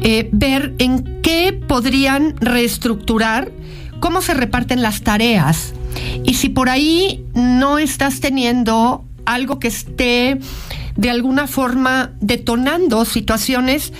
eh, 0.00 0.28
ver 0.32 0.74
en 0.78 1.20
qué 1.22 1.52
podrían 1.52 2.34
reestructurar 2.40 3.52
cómo 4.00 4.22
se 4.22 4.34
reparten 4.34 4.82
las 4.82 5.02
tareas 5.02 5.74
y 6.24 6.34
si 6.34 6.48
por 6.48 6.68
ahí 6.68 7.24
no 7.34 7.78
estás 7.78 8.20
teniendo 8.20 9.04
algo 9.26 9.58
que 9.60 9.68
esté 9.68 10.38
de 10.96 11.10
alguna 11.10 11.46
forma 11.46 12.12
detonando 12.20 13.04
situaciones 13.04 13.92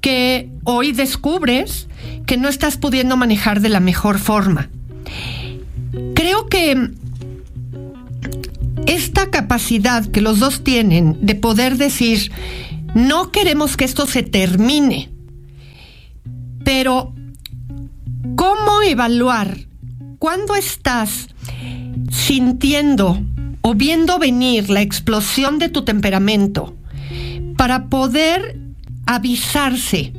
que 0.00 0.50
hoy 0.64 0.92
descubres 0.92 1.88
que 2.26 2.36
no 2.36 2.48
estás 2.48 2.76
pudiendo 2.76 3.16
manejar 3.16 3.60
de 3.60 3.68
la 3.68 3.80
mejor 3.80 4.18
forma. 4.18 4.68
Creo 6.14 6.46
que 6.48 6.90
esta 8.94 9.30
capacidad 9.30 10.06
que 10.06 10.20
los 10.20 10.38
dos 10.38 10.64
tienen 10.64 11.18
de 11.20 11.34
poder 11.34 11.76
decir, 11.76 12.30
no 12.94 13.30
queremos 13.30 13.76
que 13.76 13.84
esto 13.84 14.06
se 14.06 14.22
termine, 14.22 15.10
pero 16.64 17.14
¿Cómo 18.36 18.82
evaluar 18.82 19.58
cuando 20.18 20.54
estás 20.54 21.28
sintiendo 22.10 23.22
o 23.62 23.74
viendo 23.74 24.18
venir 24.18 24.70
la 24.70 24.80
explosión 24.80 25.58
de 25.58 25.68
tu 25.68 25.82
temperamento 25.82 26.74
para 27.56 27.86
poder 27.86 28.58
avisarse, 29.06 30.12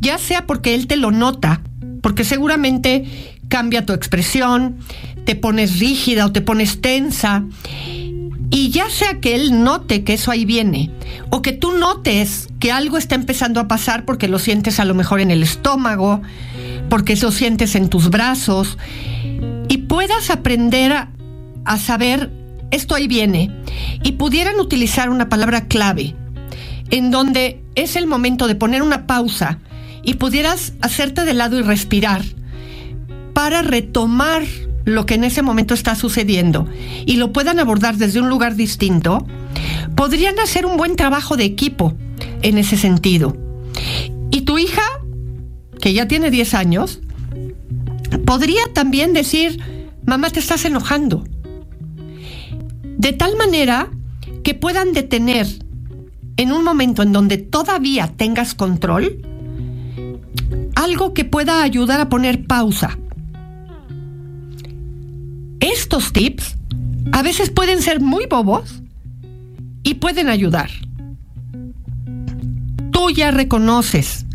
ya 0.00 0.18
sea 0.18 0.46
porque 0.46 0.74
él 0.74 0.86
te 0.86 0.96
lo 0.96 1.10
nota, 1.10 1.62
porque 2.02 2.24
seguramente 2.24 3.04
cambia 3.48 3.86
tu 3.86 3.92
expresión, 3.92 4.78
te 5.24 5.36
pones 5.36 5.78
rígida 5.78 6.26
o 6.26 6.32
te 6.32 6.40
pones 6.40 6.80
tensa, 6.80 7.44
y 8.50 8.70
ya 8.70 8.88
sea 8.88 9.20
que 9.20 9.34
él 9.34 9.62
note 9.62 10.04
que 10.04 10.14
eso 10.14 10.30
ahí 10.30 10.44
viene, 10.44 10.90
o 11.30 11.42
que 11.42 11.52
tú 11.52 11.72
notes 11.72 12.48
que 12.60 12.72
algo 12.72 12.96
está 12.96 13.14
empezando 13.14 13.60
a 13.60 13.68
pasar 13.68 14.04
porque 14.04 14.28
lo 14.28 14.38
sientes 14.38 14.80
a 14.80 14.84
lo 14.84 14.94
mejor 14.94 15.20
en 15.20 15.30
el 15.30 15.42
estómago, 15.42 16.22
porque 16.88 17.16
lo 17.16 17.30
sientes 17.30 17.74
en 17.74 17.88
tus 17.88 18.10
brazos, 18.10 18.78
y 19.68 19.78
puedas 19.78 20.30
aprender 20.30 20.92
a, 20.92 21.78
saber, 21.78 22.30
esto 22.70 22.94
ahí 22.94 23.06
viene, 23.06 23.50
y 24.02 24.12
pudieran 24.12 24.58
utilizar 24.60 25.10
una 25.10 25.28
palabra 25.28 25.66
clave, 25.66 26.14
en 26.90 27.10
donde 27.10 27.62
es 27.74 27.96
el 27.96 28.06
momento 28.06 28.46
de 28.46 28.54
poner 28.54 28.82
una 28.82 29.06
pausa 29.06 29.58
y 30.02 30.14
pudieras 30.14 30.72
hacerte 30.80 31.26
de 31.26 31.34
lado 31.34 31.58
y 31.58 31.62
respirar 31.62 32.22
para 33.34 33.60
retomar 33.60 34.42
lo 34.88 35.06
que 35.06 35.14
en 35.14 35.24
ese 35.24 35.42
momento 35.42 35.74
está 35.74 35.94
sucediendo 35.94 36.66
y 37.04 37.16
lo 37.16 37.32
puedan 37.32 37.58
abordar 37.60 37.96
desde 37.96 38.20
un 38.20 38.28
lugar 38.28 38.56
distinto, 38.56 39.26
podrían 39.94 40.38
hacer 40.38 40.64
un 40.66 40.76
buen 40.76 40.96
trabajo 40.96 41.36
de 41.36 41.44
equipo 41.44 41.94
en 42.42 42.58
ese 42.58 42.76
sentido. 42.76 43.36
Y 44.30 44.42
tu 44.42 44.58
hija, 44.58 44.82
que 45.80 45.92
ya 45.92 46.08
tiene 46.08 46.30
10 46.30 46.54
años, 46.54 47.00
podría 48.24 48.62
también 48.72 49.12
decir, 49.12 49.60
mamá, 50.06 50.30
te 50.30 50.40
estás 50.40 50.64
enojando. 50.64 51.24
De 52.96 53.12
tal 53.12 53.36
manera 53.36 53.90
que 54.42 54.54
puedan 54.54 54.92
detener 54.92 55.46
en 56.36 56.52
un 56.52 56.64
momento 56.64 57.02
en 57.02 57.12
donde 57.12 57.36
todavía 57.36 58.12
tengas 58.16 58.54
control, 58.54 59.22
algo 60.74 61.12
que 61.12 61.24
pueda 61.24 61.62
ayudar 61.62 62.00
a 62.00 62.08
poner 62.08 62.46
pausa 62.46 62.98
estos 65.88 66.12
tips 66.12 66.54
a 67.12 67.22
veces 67.22 67.48
pueden 67.48 67.80
ser 67.80 67.98
muy 67.98 68.26
bobos 68.26 68.82
y 69.82 69.94
pueden 69.94 70.28
ayudar. 70.28 70.68
Tú 72.92 73.08
ya 73.08 73.30
reconoces 73.30 74.26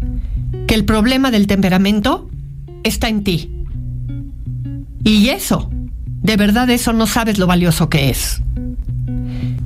que 0.65 0.73
el 0.73 0.83
problema 0.83 1.29
del 1.29 1.45
temperamento 1.45 2.27
está 2.83 3.07
en 3.07 3.23
ti. 3.23 3.51
Y 5.03 5.29
eso, 5.29 5.69
de 6.23 6.37
verdad 6.37 6.71
eso 6.71 6.91
no 6.91 7.05
sabes 7.05 7.37
lo 7.37 7.45
valioso 7.45 7.87
que 7.87 8.09
es. 8.09 8.41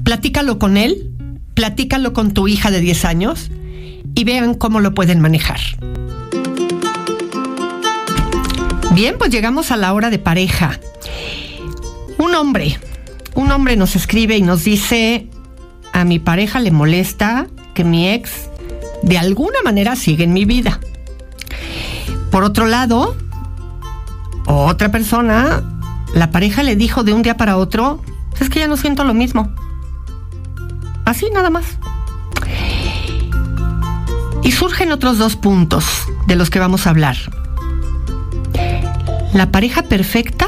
Platícalo 0.04 0.60
con 0.60 0.76
él, 0.76 1.10
platícalo 1.54 2.12
con 2.12 2.34
tu 2.34 2.50
hija 2.50 2.70
de 2.70 2.82
10 2.82 3.06
años 3.06 3.50
y 4.14 4.26
vean 4.26 4.56
cómo 4.56 4.82
lo 4.82 4.94
pueden 4.94 5.22
manejar. 5.22 5.62
Bien, 8.94 9.16
pues 9.18 9.32
llegamos 9.32 9.72
a 9.72 9.78
la 9.78 9.94
hora 9.94 10.10
de 10.10 10.20
pareja. 10.20 10.82
Hombre, 12.40 12.80
un 13.34 13.52
hombre 13.52 13.76
nos 13.78 13.96
escribe 13.96 14.38
y 14.38 14.44
nos 14.44 14.64
dice, 14.64 15.28
a 15.92 16.06
mi 16.06 16.20
pareja 16.20 16.60
le 16.60 16.70
molesta 16.70 17.48
que 17.74 17.84
mi 17.84 18.10
ex 18.10 18.48
de 19.02 19.18
alguna 19.18 19.64
manera 19.64 19.96
siga 19.96 20.24
en 20.24 20.34
mi 20.34 20.46
vida. 20.46 20.80
Por 22.30 22.44
otro 22.44 22.68
lado, 22.68 23.16
otra 24.46 24.92
persona, 24.92 25.64
la 26.14 26.30
pareja 26.30 26.62
le 26.62 26.76
dijo 26.76 27.04
de 27.04 27.14
un 27.14 27.24
día 27.24 27.38
para 27.38 27.58
otro, 27.58 28.04
es 28.40 28.52
que 28.52 28.60
ya 28.60 28.68
no 28.68 28.78
siento 28.78 29.04
lo 29.04 29.16
mismo. 29.16 29.52
Así 31.06 31.26
nada 31.34 31.50
más. 31.50 31.66
Y 34.44 34.52
surgen 34.52 34.92
otros 34.92 35.18
dos 35.18 35.36
puntos 35.36 36.04
de 36.28 36.36
los 36.36 36.52
que 36.52 36.60
vamos 36.60 36.86
a 36.86 36.92
hablar. 36.92 37.18
La 39.34 39.52
pareja 39.52 39.82
perfecta 39.82 40.48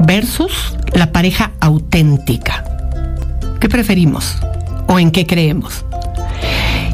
Versus 0.00 0.76
la 0.92 1.12
pareja 1.12 1.52
auténtica. 1.60 2.64
¿Qué 3.60 3.68
preferimos? 3.68 4.36
¿O 4.86 4.98
en 4.98 5.10
qué 5.10 5.26
creemos? 5.26 5.84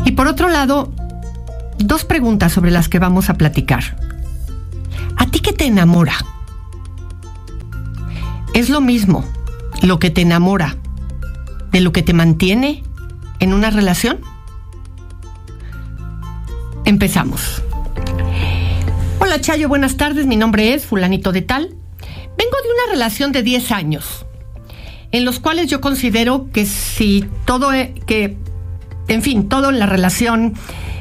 Y 0.04 0.12
por 0.12 0.26
otro 0.26 0.48
lado, 0.48 0.92
dos 1.78 2.04
preguntas 2.04 2.52
sobre 2.52 2.70
las 2.70 2.88
que 2.88 2.98
vamos 2.98 3.30
a 3.30 3.34
platicar. 3.34 3.96
¿A 5.16 5.26
ti 5.26 5.40
qué 5.40 5.52
te 5.52 5.66
enamora? 5.66 6.14
¿Es 8.54 8.68
lo 8.68 8.80
mismo 8.80 9.24
lo 9.82 9.98
que 9.98 10.10
te 10.10 10.20
enamora 10.20 10.76
de 11.70 11.80
lo 11.80 11.92
que 11.92 12.02
te 12.02 12.12
mantiene 12.12 12.82
en 13.40 13.54
una 13.54 13.70
relación? 13.70 14.20
Empezamos. 16.84 17.62
Hola 19.20 19.40
Chayo, 19.40 19.68
buenas 19.68 19.96
tardes. 19.96 20.26
Mi 20.26 20.36
nombre 20.36 20.74
es 20.74 20.84
Fulanito 20.84 21.32
de 21.32 21.42
Tal. 21.42 21.81
Vengo 22.36 22.56
de 22.62 22.72
una 22.72 22.92
relación 22.92 23.32
de 23.32 23.42
10 23.42 23.72
años, 23.72 24.26
en 25.10 25.24
los 25.24 25.38
cuales 25.38 25.68
yo 25.68 25.80
considero 25.80 26.48
que 26.52 26.66
si 26.66 27.28
todo, 27.44 27.72
e- 27.72 27.94
que, 28.06 28.36
en 29.08 29.22
fin, 29.22 29.48
todo 29.48 29.70
en 29.70 29.78
la 29.78 29.86
relación 29.86 30.54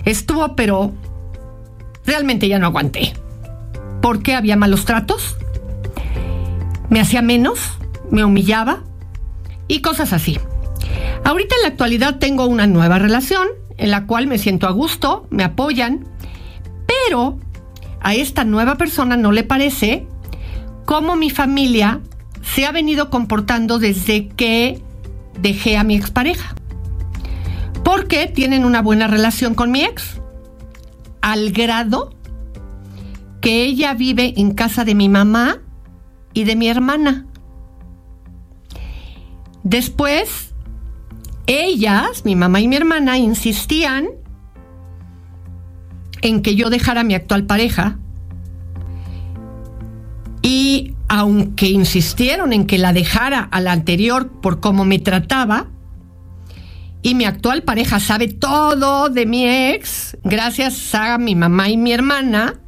estuvo, 0.06 0.56
pero 0.56 0.92
realmente 2.06 2.48
ya 2.48 2.60
no 2.60 2.68
aguanté. 2.68 3.14
Porque 4.02 4.36
había 4.36 4.56
malos 4.56 4.86
tratos, 4.86 5.38
me 6.90 7.00
hacía 7.00 7.22
menos, 7.22 7.60
me 8.10 8.26
humillaba 8.26 8.84
y 9.68 9.82
cosas 9.82 10.12
así. 10.12 10.40
Ahorita 11.24 11.56
en 11.56 11.62
la 11.62 11.68
actualidad 11.70 12.18
tengo 12.20 12.46
una 12.46 12.68
nueva 12.68 13.00
relación 13.00 13.48
en 13.78 13.92
la 13.92 14.06
cual 14.06 14.28
me 14.28 14.38
siento 14.38 14.68
a 14.68 14.72
gusto, 14.72 15.28
me 15.30 15.44
apoyan, 15.44 16.06
pero 16.86 17.40
a 18.02 18.16
esta 18.16 18.44
nueva 18.44 18.76
persona 18.76 19.18
no 19.18 19.32
le 19.32 19.44
parece 19.44 20.08
cómo 20.92 21.16
mi 21.16 21.30
familia 21.30 22.02
se 22.44 22.66
ha 22.66 22.74
venido 22.74 23.10
comportando 23.10 23.80
desde 23.80 24.28
que 24.28 24.84
dejé 25.40 25.78
a 25.78 25.86
mi 25.86 25.96
expareja. 25.96 26.54
Porque 27.82 28.28
tienen 28.28 28.66
una 28.66 28.82
buena 28.82 29.08
relación 29.08 29.56
con 29.56 29.72
mi 29.72 29.86
ex, 29.86 30.20
al 31.22 31.54
grado 31.54 32.14
que 33.40 33.64
ella 33.64 33.94
vive 33.94 34.34
en 34.36 34.54
casa 34.54 34.84
de 34.84 34.94
mi 34.94 35.08
mamá 35.08 35.60
y 36.34 36.44
de 36.44 36.58
mi 36.58 36.68
hermana. 36.68 37.26
Después, 39.64 40.54
ellas, 41.48 42.26
mi 42.26 42.36
mamá 42.36 42.60
y 42.60 42.68
mi 42.68 42.76
hermana, 42.76 43.18
insistían 43.18 44.10
en 46.22 46.42
que 46.42 46.56
yo 46.56 46.70
dejara 46.70 47.00
a 47.00 47.06
mi 47.06 47.16
actual 47.16 47.46
pareja. 47.46 47.98
Y 50.42 50.96
aunque 51.08 51.68
insistieron 51.68 52.54
en 52.54 52.66
que 52.66 52.78
la 52.78 52.94
dejara 52.94 53.42
a 53.52 53.62
la 53.62 53.72
anterior 53.72 54.32
por 54.42 54.60
cómo 54.60 54.86
me 54.86 55.00
trataba, 55.00 55.68
y 57.04 57.16
mi 57.16 57.26
actual 57.26 57.64
pareja 57.64 58.00
sabe 58.00 58.28
todo 58.28 59.10
de 59.10 59.26
mi 59.26 59.48
ex, 59.48 60.18
gracias 60.24 60.94
a 60.94 61.18
mi 61.18 61.36
mamá 61.36 61.70
y 61.70 61.78
mi 61.78 61.92
hermana, 61.92 62.60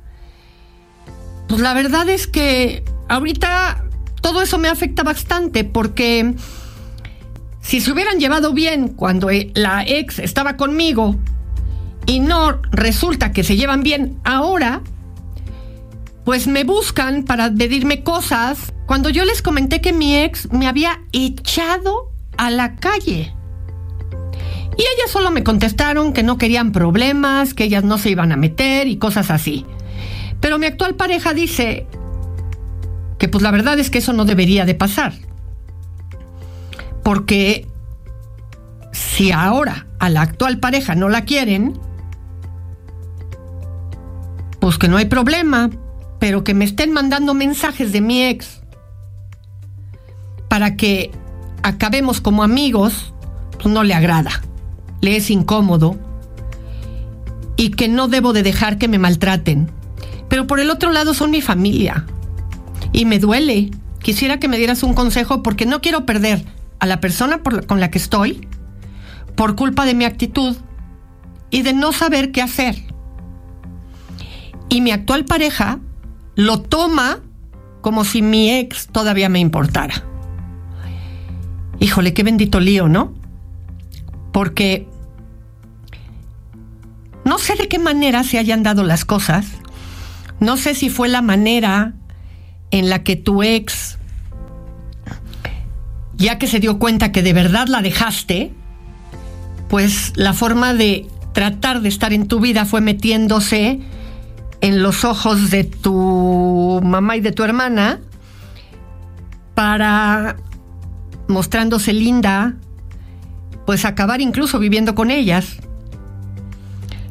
pues 1.47 1.61
la 1.61 1.73
verdad 1.73 2.09
es 2.09 2.25
que 2.25 2.83
ahorita 3.09 3.85
todo 4.21 4.41
eso 4.41 4.57
me 4.57 4.69
afecta 4.69 5.03
bastante 5.03 5.63
porque 5.63 6.33
si 7.61 7.79
se 7.79 7.91
hubieran 7.91 8.19
llevado 8.19 8.53
bien 8.53 8.89
cuando 8.89 9.29
eh, 9.29 9.51
la 9.53 9.83
ex 9.85 10.17
estaba 10.19 10.57
conmigo 10.57 11.15
y 12.07 12.19
no 12.19 12.59
resulta 12.71 13.31
que 13.31 13.43
se 13.43 13.55
llevan 13.55 13.83
bien 13.83 14.19
ahora, 14.23 14.81
pues 16.25 16.47
me 16.47 16.63
buscan 16.63 17.23
para 17.23 17.53
pedirme 17.53 18.03
cosas 18.03 18.73
cuando 18.85 19.09
yo 19.09 19.25
les 19.25 19.41
comenté 19.41 19.81
que 19.81 19.93
mi 19.93 20.17
ex 20.17 20.51
me 20.51 20.67
había 20.67 21.01
echado 21.11 22.11
a 22.37 22.49
la 22.49 22.75
calle. 22.75 23.33
Y 24.77 24.81
ellas 24.81 25.11
solo 25.11 25.29
me 25.31 25.43
contestaron 25.43 26.13
que 26.13 26.23
no 26.23 26.37
querían 26.37 26.71
problemas, 26.71 27.53
que 27.53 27.65
ellas 27.65 27.83
no 27.83 27.97
se 27.97 28.09
iban 28.09 28.31
a 28.31 28.37
meter 28.37 28.87
y 28.87 28.97
cosas 28.97 29.29
así. 29.29 29.65
Pero 30.39 30.57
mi 30.57 30.65
actual 30.65 30.95
pareja 30.95 31.33
dice 31.33 31.87
que 33.19 33.27
pues 33.27 33.43
la 33.43 33.51
verdad 33.51 33.77
es 33.79 33.89
que 33.89 33.99
eso 33.99 34.13
no 34.13 34.25
debería 34.25 34.65
de 34.65 34.75
pasar. 34.75 35.13
Porque 37.03 37.67
si 38.91 39.31
ahora 39.31 39.87
a 39.99 40.09
la 40.09 40.21
actual 40.21 40.59
pareja 40.59 40.95
no 40.95 41.09
la 41.09 41.25
quieren, 41.25 41.79
pues 44.59 44.77
que 44.77 44.87
no 44.87 44.97
hay 44.97 45.05
problema, 45.05 45.69
pero 46.23 46.45
que 46.45 46.53
me 46.53 46.63
estén 46.63 46.93
mandando 46.93 47.33
mensajes 47.33 47.91
de 47.91 47.99
mi 47.99 48.23
ex 48.23 48.61
para 50.47 50.77
que 50.77 51.11
acabemos 51.63 52.21
como 52.21 52.43
amigos, 52.43 53.13
pues 53.61 53.67
no 53.67 53.83
le 53.83 53.93
agrada, 53.93 54.41
le 55.01 55.17
es 55.17 55.29
incómodo 55.29 55.99
y 57.57 57.71
que 57.71 57.89
no 57.89 58.07
debo 58.07 58.31
de 58.31 58.41
dejar 58.41 58.77
que 58.77 58.87
me 58.87 58.99
maltraten. 58.99 59.69
Pero 60.29 60.47
por 60.47 60.61
el 60.61 60.69
otro 60.69 60.93
lado 60.93 61.13
son 61.13 61.29
mi 61.29 61.41
familia 61.41 62.05
y 62.93 63.03
me 63.03 63.19
duele. 63.19 63.71
Quisiera 64.01 64.39
que 64.39 64.47
me 64.47 64.57
dieras 64.57 64.81
un 64.83 64.93
consejo 64.93 65.43
porque 65.43 65.65
no 65.65 65.81
quiero 65.81 66.05
perder 66.05 66.45
a 66.79 66.85
la 66.85 67.01
persona 67.01 67.41
con 67.67 67.81
la 67.81 67.91
que 67.91 67.97
estoy 67.97 68.47
por 69.35 69.57
culpa 69.57 69.83
de 69.83 69.93
mi 69.93 70.05
actitud 70.05 70.55
y 71.49 71.63
de 71.63 71.73
no 71.73 71.91
saber 71.91 72.31
qué 72.31 72.41
hacer. 72.41 72.81
Y 74.69 74.79
mi 74.79 74.91
actual 74.91 75.25
pareja 75.25 75.81
lo 76.35 76.61
toma 76.61 77.19
como 77.81 78.05
si 78.05 78.21
mi 78.21 78.51
ex 78.51 78.87
todavía 78.87 79.29
me 79.29 79.39
importara. 79.39 80.03
Híjole, 81.79 82.13
qué 82.13 82.23
bendito 82.23 82.59
lío, 82.59 82.87
¿no? 82.87 83.13
Porque 84.31 84.87
no 87.25 87.37
sé 87.37 87.55
de 87.55 87.67
qué 87.67 87.79
manera 87.79 88.23
se 88.23 88.37
hayan 88.37 88.63
dado 88.63 88.83
las 88.83 89.05
cosas. 89.05 89.47
No 90.39 90.57
sé 90.57 90.75
si 90.75 90.89
fue 90.89 91.07
la 91.07 91.21
manera 91.21 91.93
en 92.71 92.89
la 92.89 93.03
que 93.03 93.15
tu 93.15 93.43
ex, 93.43 93.97
ya 96.15 96.37
que 96.39 96.47
se 96.47 96.59
dio 96.59 96.79
cuenta 96.79 97.11
que 97.11 97.21
de 97.21 97.33
verdad 97.33 97.67
la 97.67 97.81
dejaste, 97.81 98.51
pues 99.69 100.13
la 100.15 100.33
forma 100.33 100.73
de 100.73 101.07
tratar 101.33 101.81
de 101.81 101.89
estar 101.89 102.13
en 102.13 102.27
tu 102.27 102.39
vida 102.39 102.65
fue 102.65 102.81
metiéndose 102.81 103.79
en 104.63 104.81
los 104.81 105.03
ojos 105.03 105.51
de 105.51 105.65
tu 105.65 106.79
mamá 106.81 107.17
y 107.17 107.19
de 107.19 107.33
tu 107.33 107.43
hermana 107.43 107.99
para 109.55 110.37
mostrándose 111.27 111.91
linda, 111.91 112.53
pues 113.65 113.83
acabar 113.83 114.21
incluso 114.21 114.59
viviendo 114.59 114.95
con 114.95 115.11
ellas. 115.11 115.57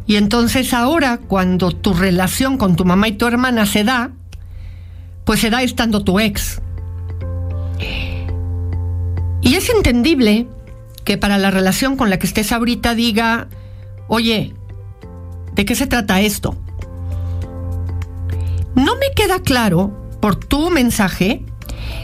Y 0.06 0.16
entonces 0.16 0.72
ahora, 0.72 1.18
cuando 1.18 1.72
tu 1.72 1.92
relación 1.92 2.56
con 2.56 2.74
tu 2.74 2.86
mamá 2.86 3.08
y 3.08 3.12
tu 3.12 3.26
hermana 3.26 3.66
se 3.66 3.84
da, 3.84 4.12
pues 5.26 5.40
se 5.40 5.50
da 5.50 5.62
estando 5.62 6.02
tu 6.02 6.20
ex. 6.20 6.62
Y 9.42 9.56
es 9.56 9.68
entendible 9.68 10.46
que 11.04 11.18
para 11.18 11.36
la 11.36 11.50
relación 11.50 11.98
con 11.98 12.08
la 12.08 12.18
que 12.18 12.26
estés 12.26 12.50
ahorita 12.50 12.94
diga, 12.94 13.48
oye, 14.08 14.54
¿de 15.54 15.64
qué 15.66 15.74
se 15.74 15.86
trata 15.86 16.22
esto? 16.22 16.56
No 18.82 18.96
me 18.96 19.12
queda 19.14 19.38
claro 19.38 19.92
por 20.20 20.34
tu 20.34 20.68
mensaje 20.68 21.44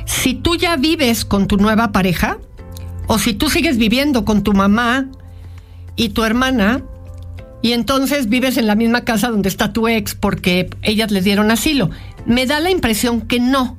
si 0.04 0.34
tú 0.34 0.54
ya 0.54 0.76
vives 0.76 1.24
con 1.24 1.48
tu 1.48 1.56
nueva 1.56 1.90
pareja 1.90 2.38
o 3.08 3.18
si 3.18 3.34
tú 3.34 3.50
sigues 3.50 3.78
viviendo 3.78 4.24
con 4.24 4.44
tu 4.44 4.52
mamá 4.52 5.08
y 5.96 6.10
tu 6.10 6.22
hermana 6.22 6.84
y 7.62 7.72
entonces 7.72 8.28
vives 8.28 8.58
en 8.58 8.68
la 8.68 8.76
misma 8.76 9.00
casa 9.00 9.28
donde 9.28 9.48
está 9.48 9.72
tu 9.72 9.88
ex 9.88 10.14
porque 10.14 10.70
ellas 10.82 11.10
les 11.10 11.24
dieron 11.24 11.50
asilo. 11.50 11.90
Me 12.26 12.46
da 12.46 12.60
la 12.60 12.70
impresión 12.70 13.22
que 13.22 13.40
no, 13.40 13.76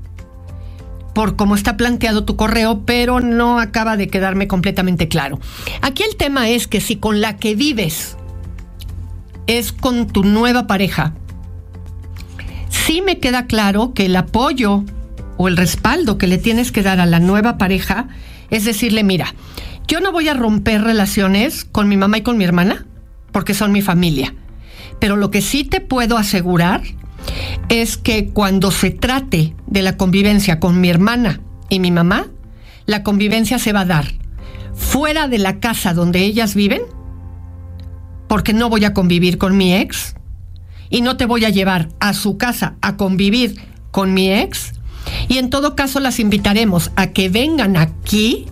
por 1.14 1.38
cómo 1.38 1.56
está 1.56 1.78
planteado 1.78 2.26
tu 2.26 2.36
correo, 2.36 2.82
pero 2.86 3.22
no 3.22 3.62
acaba 3.62 3.96
de 3.96 4.10
quedarme 4.10 4.50
completamente 4.50 5.08
claro. 5.08 5.40
Aquí 5.82 6.04
el 6.04 6.18
tema 6.18 6.50
es 6.50 6.68
que 6.68 6.82
si 6.82 6.98
con 6.98 7.22
la 7.22 7.38
que 7.38 7.56
vives 7.56 8.18
es 9.48 9.72
con 9.72 10.08
tu 10.08 10.26
nueva 10.26 10.68
pareja, 10.68 11.14
sí 12.86 13.02
me 13.02 13.20
queda 13.20 13.46
claro 13.46 13.94
que 13.94 14.06
el 14.06 14.16
apoyo 14.16 14.84
o 15.38 15.48
el 15.48 15.58
respaldo 15.58 16.18
que 16.18 16.28
le 16.28 16.38
tienes 16.38 16.72
que 16.72 16.84
dar 16.84 17.00
a 17.00 17.06
la 17.06 17.20
nueva 17.20 17.58
pareja 17.58 18.08
es 18.50 18.66
decirle, 18.66 19.04
mira, 19.04 19.34
yo 19.88 20.00
no 20.00 20.12
voy 20.12 20.28
a 20.28 20.34
romper 20.34 20.82
relaciones 20.84 21.66
con 21.66 21.88
mi 21.88 21.98
mamá 21.98 22.20
y 22.20 22.22
con 22.22 22.38
mi 22.38 22.44
hermana, 22.44 22.86
porque 23.32 23.54
son 23.54 23.72
mi 23.72 23.82
familia. 23.82 24.34
Pero 25.00 25.16
lo 25.16 25.32
que 25.32 25.42
sí 25.42 25.64
te 25.64 25.82
puedo 25.82 26.18
asegurar 26.18 26.82
es 27.70 27.98
que 27.98 28.30
cuando 28.30 28.72
se 28.72 28.92
trate 28.92 29.56
de 29.68 29.82
la 29.82 29.98
convivencia 29.98 30.60
con 30.60 30.82
mi 30.82 30.90
hermana 30.90 31.42
y 31.70 31.80
mi 31.80 31.92
mamá, 31.92 32.28
la 32.86 33.04
convivencia 33.04 33.60
se 33.60 33.74
va 33.74 33.82
a 33.82 33.86
dar 33.86 34.14
fuera 34.74 35.28
de 35.28 35.38
la 35.38 35.60
casa 35.60 35.94
donde 35.94 36.20
ellas 36.20 36.56
viven, 36.56 36.82
porque 38.28 38.54
no 38.54 38.70
voy 38.70 38.86
a 38.86 38.94
convivir 38.94 39.38
con 39.38 39.58
mi 39.58 39.76
ex 39.76 40.16
y 40.90 41.02
no 41.02 41.18
te 41.18 41.26
voy 41.26 41.46
a 41.46 41.50
llevar 41.50 41.90
a 42.00 42.14
su 42.14 42.38
casa 42.38 42.76
a 42.82 42.98
convivir 42.98 43.60
con 43.92 44.14
mi 44.14 44.32
ex. 44.32 44.74
Y 45.28 45.38
en 45.38 45.50
todo 45.50 45.76
caso 45.76 46.00
las 46.00 46.20
invitaremos 46.20 46.92
a 46.96 47.08
que 47.08 47.30
vengan 47.30 47.78
aquí 47.78 48.48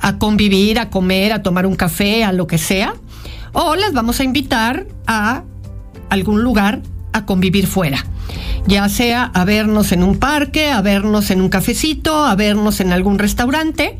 a 0.00 0.18
convivir, 0.18 0.78
a 0.78 0.90
comer, 0.90 1.32
a 1.32 1.42
tomar 1.42 1.66
un 1.66 1.76
café, 1.76 2.24
a 2.24 2.32
lo 2.32 2.46
que 2.46 2.58
sea. 2.58 2.94
O 3.52 3.74
las 3.74 3.92
vamos 3.92 4.20
a 4.20 4.24
invitar 4.24 4.86
a 5.06 5.42
algún 6.10 6.42
lugar 6.42 6.82
a 7.12 7.24
convivir 7.24 7.66
fuera. 7.66 8.04
Ya 8.66 8.88
sea 8.88 9.24
a 9.24 9.44
vernos 9.44 9.92
en 9.92 10.02
un 10.02 10.18
parque, 10.18 10.70
a 10.70 10.82
vernos 10.82 11.30
en 11.30 11.40
un 11.40 11.48
cafecito, 11.48 12.24
a 12.24 12.34
vernos 12.34 12.80
en 12.80 12.92
algún 12.92 13.18
restaurante, 13.18 13.98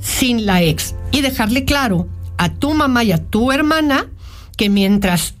sin 0.00 0.46
la 0.46 0.62
ex. 0.62 0.94
Y 1.12 1.20
dejarle 1.20 1.64
claro 1.64 2.08
a 2.36 2.50
tu 2.50 2.74
mamá 2.74 3.04
y 3.04 3.12
a 3.12 3.24
tu 3.24 3.52
hermana 3.52 4.06
que 4.56 4.68
mientras 4.68 5.34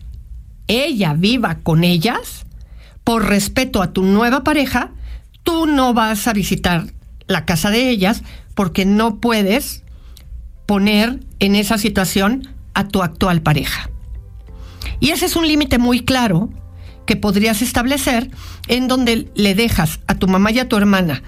ella 0.68 1.14
viva 1.14 1.58
con 1.62 1.84
ellas, 1.84 2.46
por 3.04 3.26
respeto 3.26 3.82
a 3.82 3.92
tu 3.92 4.02
nueva 4.02 4.44
pareja, 4.44 4.92
tú 5.42 5.66
no 5.66 5.94
vas 5.94 6.28
a 6.28 6.32
visitar 6.32 6.86
la 7.26 7.44
casa 7.44 7.70
de 7.70 7.88
ellas 7.88 8.22
porque 8.54 8.84
no 8.84 9.18
puedes 9.18 9.82
poner 10.66 11.20
en 11.38 11.54
esa 11.54 11.78
situación 11.78 12.48
a 12.74 12.88
tu 12.88 13.02
actual 13.02 13.42
pareja. 13.42 13.90
Y 15.00 15.10
ese 15.10 15.26
es 15.26 15.36
un 15.36 15.46
límite 15.46 15.78
muy 15.78 16.04
claro 16.04 16.50
que 17.06 17.16
podrías 17.16 17.62
establecer 17.62 18.30
en 18.66 18.86
donde 18.86 19.30
le 19.34 19.54
dejas 19.54 20.00
a 20.06 20.14
tu 20.14 20.28
mamá 20.28 20.50
y 20.50 20.58
a 20.58 20.68
tu 20.68 20.76
hermana 20.76 21.22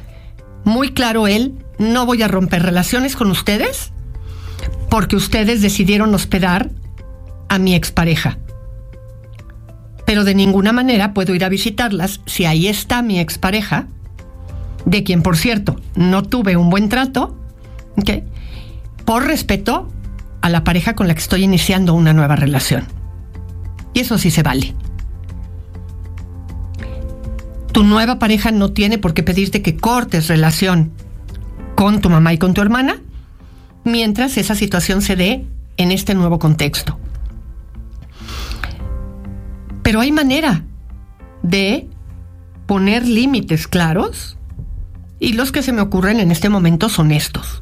muy 0.65 0.93
claro 0.93 1.27
él, 1.27 1.55
no 1.79 2.07
voy 2.07 2.23
a 2.23 2.29
romper 2.29 2.63
relaciones 2.63 3.17
con 3.17 3.31
ustedes 3.31 3.93
porque 4.89 5.17
ustedes 5.17 5.63
decidieron 5.63 6.15
hospedar 6.15 6.71
a 7.49 7.59
mi 7.59 7.75
expareja. 7.75 8.39
Pero 10.11 10.25
de 10.25 10.35
ninguna 10.35 10.73
manera 10.73 11.15
puedo 11.15 11.37
ir 11.37 11.45
a 11.45 11.49
visitarlas 11.49 12.21
si 12.27 12.45
ahí 12.45 12.67
está 12.67 13.01
mi 13.01 13.21
expareja, 13.21 13.87
de 14.85 15.05
quien 15.05 15.23
por 15.23 15.37
cierto 15.37 15.77
no 15.95 16.25
tuve 16.25 16.57
un 16.57 16.69
buen 16.69 16.89
trato, 16.89 17.39
por 19.05 19.25
respeto 19.25 19.89
a 20.41 20.49
la 20.49 20.65
pareja 20.65 20.97
con 20.97 21.07
la 21.07 21.15
que 21.15 21.21
estoy 21.21 21.45
iniciando 21.45 21.95
una 21.95 22.13
nueva 22.13 22.35
relación. 22.35 22.89
Y 23.95 24.01
eso 24.01 24.19
sí 24.19 24.33
se 24.33 24.43
vale. 24.43 24.75
Tu 27.71 27.85
nueva 27.85 28.19
pareja 28.19 28.51
no 28.51 28.73
tiene 28.73 28.99
por 28.99 29.15
qué 29.15 29.23
pedirte 29.23 29.63
que 29.63 29.77
cortes 29.77 30.27
relación 30.27 30.91
con 31.77 32.01
tu 32.01 32.11
mamá 32.11 32.33
y 32.33 32.39
con 32.39 32.53
tu 32.53 32.61
hermana 32.63 32.97
mientras 33.85 34.39
esa 34.39 34.57
situación 34.57 35.03
se 35.03 35.15
dé 35.15 35.47
en 35.77 35.93
este 35.93 36.17
nuevo 36.17 36.41
contexto. 36.41 36.99
Pero 39.91 40.03
hay 40.03 40.13
manera 40.13 40.63
de 41.43 41.89
poner 42.67 43.05
límites 43.05 43.67
claros 43.67 44.39
y 45.19 45.33
los 45.33 45.51
que 45.51 45.65
se 45.65 45.73
me 45.73 45.81
ocurren 45.81 46.21
en 46.21 46.31
este 46.31 46.49
momento 46.49 46.89
son 46.89 47.11
estos. 47.11 47.59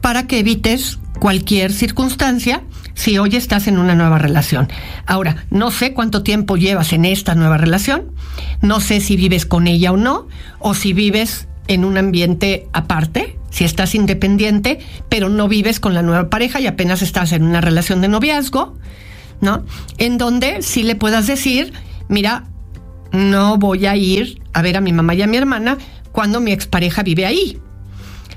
Para 0.00 0.26
que 0.26 0.40
evites 0.40 0.98
cualquier 1.20 1.72
circunstancia 1.72 2.64
si 2.94 3.18
hoy 3.18 3.36
estás 3.36 3.68
en 3.68 3.78
una 3.78 3.94
nueva 3.94 4.18
relación. 4.18 4.66
Ahora, 5.06 5.46
no 5.50 5.70
sé 5.70 5.94
cuánto 5.94 6.24
tiempo 6.24 6.56
llevas 6.56 6.92
en 6.92 7.04
esta 7.04 7.36
nueva 7.36 7.56
relación, 7.56 8.10
no 8.62 8.80
sé 8.80 8.98
si 8.98 9.14
vives 9.14 9.46
con 9.46 9.68
ella 9.68 9.92
o 9.92 9.96
no, 9.96 10.26
o 10.58 10.74
si 10.74 10.92
vives 10.92 11.46
en 11.68 11.84
un 11.84 11.98
ambiente 11.98 12.66
aparte, 12.72 13.38
si 13.50 13.62
estás 13.62 13.94
independiente, 13.94 14.80
pero 15.08 15.28
no 15.28 15.46
vives 15.46 15.78
con 15.78 15.94
la 15.94 16.02
nueva 16.02 16.30
pareja 16.30 16.58
y 16.58 16.66
apenas 16.66 17.00
estás 17.00 17.30
en 17.30 17.44
una 17.44 17.60
relación 17.60 18.00
de 18.00 18.08
noviazgo, 18.08 18.76
¿no? 19.40 19.64
En 19.98 20.18
donde 20.18 20.62
sí 20.62 20.82
le 20.82 20.96
puedas 20.96 21.26
decir, 21.26 21.72
mira, 22.08 22.44
no 23.12 23.58
voy 23.58 23.86
a 23.86 23.96
ir 23.96 24.42
a 24.52 24.62
ver 24.62 24.76
a 24.76 24.80
mi 24.80 24.92
mamá 24.92 25.14
y 25.14 25.22
a 25.22 25.26
mi 25.26 25.36
hermana 25.36 25.78
cuando 26.12 26.40
mi 26.40 26.52
expareja 26.52 27.02
vive 27.02 27.26
ahí. 27.26 27.60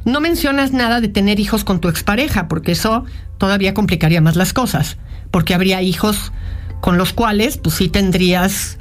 No 0.06 0.22
mencionas 0.22 0.72
nada 0.72 1.02
de 1.02 1.08
tener 1.08 1.40
hijos 1.40 1.64
con 1.64 1.80
tu 1.80 1.90
expareja, 1.90 2.48
porque 2.48 2.72
eso 2.72 3.06
todavía 3.38 3.74
complicaría 3.74 4.22
más 4.22 4.36
las 4.36 4.54
cosas, 4.54 4.98
porque 5.32 5.54
habría 5.54 5.82
hijos 5.82 6.32
con 6.82 6.98
los 6.98 7.14
cuales 7.14 7.58
pues 7.58 7.76
sí 7.76 7.90
tendrías 7.90 8.78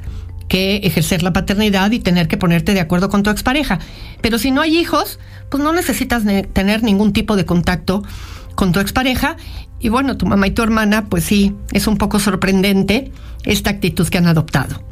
que 0.47 0.77
ejercer 0.77 1.21
la 1.21 1.31
paternidad 1.31 1.91
y 1.91 1.99
tener 1.99 2.27
que 2.27 2.37
ponerte 2.37 2.73
de 2.73 2.79
acuerdo 2.79 3.09
con 3.09 3.23
tu 3.23 3.29
expareja. 3.29 3.79
Pero 4.21 4.39
si 4.39 4.51
no 4.51 4.61
hay 4.61 4.77
hijos, 4.77 5.19
pues 5.49 5.63
no 5.63 5.71
necesitas 5.73 6.23
tener 6.53 6.83
ningún 6.83 7.13
tipo 7.13 7.35
de 7.35 7.45
contacto 7.45 8.03
con 8.59 8.73
tu 8.73 8.81
expareja. 8.81 9.37
Y 9.79 9.87
bueno, 9.87 10.17
tu 10.17 10.25
mamá 10.25 10.47
y 10.47 10.51
tu 10.51 10.61
hermana, 10.61 11.05
pues 11.05 11.23
sí, 11.23 11.55
es 11.71 11.87
un 11.87 11.97
poco 11.97 12.19
sorprendente 12.19 13.13
esta 13.45 13.69
actitud 13.69 14.05
que 14.09 14.17
han 14.17 14.27
adoptado. 14.27 14.83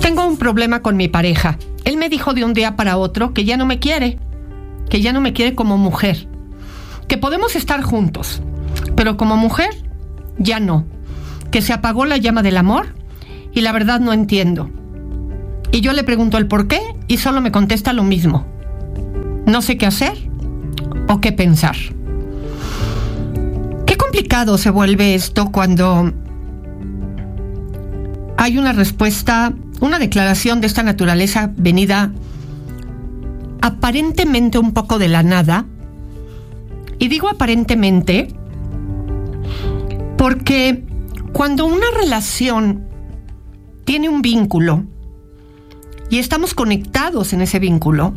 Tengo 0.00 0.24
un 0.24 0.36
problema 0.38 0.82
con 0.82 0.96
mi 0.96 1.08
pareja. 1.08 1.58
Él 1.84 1.96
me 1.96 2.08
dijo 2.08 2.32
de 2.32 2.44
un 2.44 2.54
día 2.54 2.76
para 2.76 2.96
otro 2.96 3.34
que 3.34 3.44
ya 3.44 3.56
no 3.56 3.66
me 3.66 3.80
quiere 3.80 4.18
que 4.88 5.00
ya 5.00 5.12
no 5.12 5.20
me 5.20 5.32
quiere 5.32 5.56
como 5.56 5.76
mujer, 5.76 6.28
que 7.08 7.18
podemos 7.18 7.56
estar 7.56 7.82
juntos, 7.82 8.42
pero 8.94 9.16
como 9.16 9.36
mujer 9.36 9.70
ya 10.38 10.60
no, 10.60 10.84
que 11.50 11.62
se 11.62 11.72
apagó 11.72 12.04
la 12.04 12.16
llama 12.16 12.42
del 12.42 12.56
amor 12.56 12.94
y 13.52 13.62
la 13.62 13.72
verdad 13.72 13.98
no 13.98 14.12
entiendo. 14.12 14.70
Y 15.72 15.80
yo 15.80 15.92
le 15.92 16.04
pregunto 16.04 16.38
el 16.38 16.46
por 16.46 16.68
qué 16.68 16.80
y 17.08 17.16
solo 17.16 17.40
me 17.40 17.50
contesta 17.50 17.92
lo 17.92 18.04
mismo. 18.04 18.53
No 19.46 19.62
sé 19.62 19.76
qué 19.76 19.86
hacer 19.86 20.16
o 21.08 21.20
qué 21.20 21.32
pensar. 21.32 21.76
Qué 23.86 23.96
complicado 23.96 24.58
se 24.58 24.70
vuelve 24.70 25.14
esto 25.14 25.52
cuando 25.52 26.12
hay 28.36 28.58
una 28.58 28.72
respuesta, 28.72 29.52
una 29.80 29.98
declaración 29.98 30.60
de 30.60 30.66
esta 30.66 30.82
naturaleza 30.82 31.52
venida 31.56 32.12
aparentemente 33.60 34.58
un 34.58 34.72
poco 34.72 34.98
de 34.98 35.08
la 35.08 35.22
nada. 35.22 35.66
Y 36.98 37.08
digo 37.08 37.28
aparentemente 37.28 38.28
porque 40.16 40.84
cuando 41.32 41.66
una 41.66 41.86
relación 41.98 42.86
tiene 43.84 44.08
un 44.08 44.22
vínculo 44.22 44.84
y 46.08 46.18
estamos 46.18 46.54
conectados 46.54 47.32
en 47.32 47.42
ese 47.42 47.58
vínculo, 47.58 48.14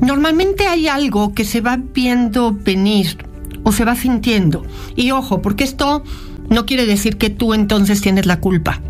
normalmente 0.00 0.66
hay 0.66 0.88
algo 0.88 1.34
que 1.34 1.44
se 1.44 1.60
va 1.60 1.76
viendo 1.76 2.52
venir 2.52 3.18
o 3.62 3.72
se 3.72 3.84
va 3.84 3.94
sintiendo. 3.94 4.64
Y 4.96 5.10
ojo, 5.10 5.42
porque 5.42 5.64
esto 5.64 6.02
no 6.48 6.66
quiere 6.66 6.86
decir 6.86 7.16
que 7.16 7.30
tú 7.30 7.54
entonces 7.54 8.00
tienes 8.00 8.26
la 8.26 8.40
culpa. 8.40 8.80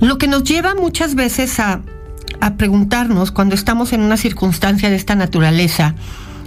Lo 0.00 0.18
que 0.18 0.28
nos 0.28 0.44
lleva 0.44 0.74
muchas 0.74 1.14
veces 1.14 1.58
a 1.60 1.82
a 2.40 2.56
preguntarnos 2.56 3.30
cuando 3.30 3.54
estamos 3.54 3.92
en 3.92 4.02
una 4.02 4.16
circunstancia 4.16 4.90
de 4.90 4.96
esta 4.96 5.14
naturaleza 5.14 5.94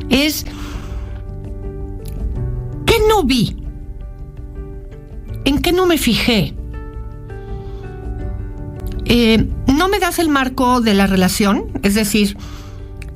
es, 0.10 0.46
¿qué 2.86 2.96
no 3.10 3.24
vi? 3.24 3.58
¿En 5.46 5.60
qué 5.62 5.72
no 5.72 5.86
me 5.86 5.98
fijé? 5.98 6.57
Eh, 9.10 9.48
no 9.68 9.90
me 9.90 10.00
das 10.00 10.20
el 10.20 10.30
marco 10.30 10.82
de 10.82 10.94
la 10.94 11.08
relación, 11.08 11.66
es 11.84 11.96
decir, 11.96 12.38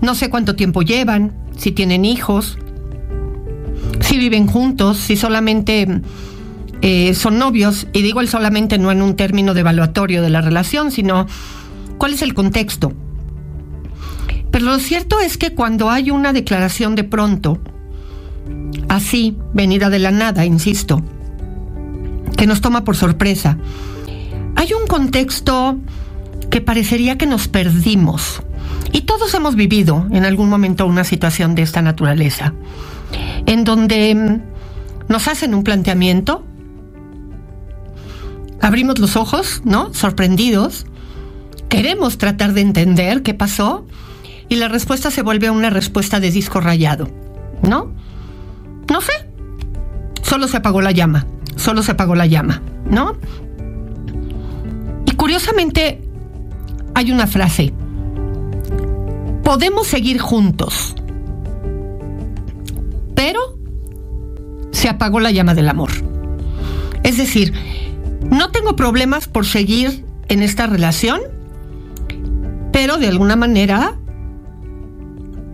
no 0.02 0.16
sé 0.16 0.30
cuánto 0.30 0.56
tiempo 0.56 0.82
llevan, 0.82 1.34
si 1.58 1.72
tienen 1.72 2.06
hijos, 2.06 2.58
si 4.00 4.18
viven 4.18 4.48
juntos, 4.48 4.98
si 4.98 5.18
solamente 5.18 6.02
eh, 6.82 7.14
son 7.14 7.38
novios, 7.38 7.88
y 7.94 8.02
digo 8.02 8.22
el 8.22 8.30
solamente 8.30 8.78
no 8.78 8.92
en 8.92 9.02
un 9.02 9.16
término 9.16 9.54
de 9.54 9.60
evaluatorio 9.60 10.22
de 10.22 10.30
la 10.30 10.42
relación, 10.42 10.92
sino 10.92 11.28
¿Cuál 12.02 12.16
es 12.16 12.24
el 12.24 12.34
contexto? 12.34 12.94
Pero 14.50 14.66
lo 14.66 14.80
cierto 14.80 15.20
es 15.20 15.38
que 15.38 15.54
cuando 15.54 15.92
hay 15.92 16.10
una 16.10 16.34
declaración 16.34 16.96
de 16.96 17.04
pronto, 17.04 17.60
así, 18.90 19.38
venida 19.54 19.92
de 19.92 20.00
la 20.00 20.10
nada, 20.10 20.44
insisto, 20.44 21.04
que 22.36 22.48
nos 22.48 22.60
toma 22.60 22.84
por 22.84 22.96
sorpresa, 22.96 23.60
hay 24.62 24.74
un 24.74 24.86
contexto 24.86 25.80
que 26.52 26.62
parecería 26.62 27.18
que 27.18 27.26
nos 27.26 27.48
perdimos. 27.48 28.44
Y 28.92 29.02
todos 29.02 29.34
hemos 29.34 29.56
vivido 29.56 30.06
en 30.12 30.24
algún 30.24 30.50
momento 30.50 30.86
una 30.86 31.04
situación 31.04 31.56
de 31.56 31.64
esta 31.64 31.82
naturaleza, 31.82 32.54
en 33.48 33.64
donde 33.64 34.14
mm, 34.14 35.12
nos 35.12 35.28
hacen 35.28 35.56
un 35.56 35.64
planteamiento, 35.64 36.46
abrimos 38.62 39.00
los 39.00 39.16
ojos, 39.16 39.64
¿no? 39.66 39.96
Sorprendidos, 39.96 40.86
queremos 41.68 42.20
tratar 42.20 42.54
de 42.54 42.62
entender 42.62 43.24
qué 43.24 43.34
pasó 43.34 43.88
y 44.48 44.58
la 44.58 44.68
respuesta 44.68 45.10
se 45.10 45.24
vuelve 45.24 45.50
una 45.50 45.72
respuesta 45.72 46.20
de 46.20 46.30
disco 46.30 46.62
rayado, 46.62 47.10
¿no? 47.64 47.92
No 48.92 49.02
sé. 49.02 49.14
Solo 50.22 50.48
se 50.48 50.58
apagó 50.58 50.82
la 50.82 50.92
llama, 50.92 51.26
solo 51.56 51.82
se 51.82 51.94
apagó 51.94 52.14
la 52.14 52.28
llama, 52.28 52.62
¿no? 52.86 53.18
Curiosamente 55.22 56.02
hay 56.96 57.12
una 57.12 57.28
frase. 57.28 57.72
Podemos 59.44 59.86
seguir 59.86 60.18
juntos, 60.18 60.96
pero 63.14 63.40
se 64.72 64.90
apagó 64.90 65.20
la 65.20 65.30
llama 65.30 65.54
del 65.54 65.70
amor. 65.70 65.92
Es 67.04 67.18
decir, 67.18 67.54
no 68.32 68.50
tengo 68.50 68.76
problemas 68.76 69.28
por 69.28 69.46
seguir 69.46 70.04
en 70.28 70.42
esta 70.42 70.66
relación, 70.66 71.22
pero 72.72 72.98
de 72.98 73.08
alguna 73.08 73.36
manera 73.36 74.00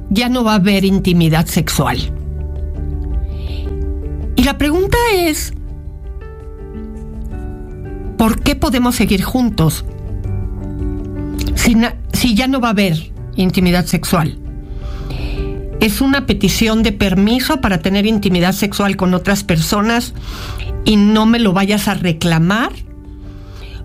ya 0.10 0.30
no 0.30 0.46
va 0.46 0.54
a 0.54 0.56
haber 0.56 0.86
intimidad 0.86 1.46
sexual. 1.46 1.98
Y 4.38 4.44
la 4.44 4.58
pregunta 4.58 4.98
es, 5.14 5.52
¿por 8.18 8.42
qué 8.42 8.56
podemos 8.56 8.96
seguir 8.96 9.24
juntos 9.24 9.86
si, 11.56 12.36
ya 12.36 12.48
no 12.48 12.60
va 12.60 12.70
a 12.70 12.72
haber 12.72 13.12
intimidad 13.36 13.86
sexual? 13.86 14.38
es 15.80 16.02
una 16.02 16.26
petición 16.26 16.82
de 16.82 16.92
permiso 16.92 17.62
para 17.62 17.80
tener 17.80 18.06
intimidad 18.06 18.54
sexual 18.54 18.96
con 18.96 19.14
otras 19.14 19.44
personas 19.44 20.14
y 20.86 20.96
no 20.96 21.26
me 21.26 21.40
lo 21.40 21.54
vayas 21.54 21.88
a 21.88 21.94
reclamar? 21.94 22.72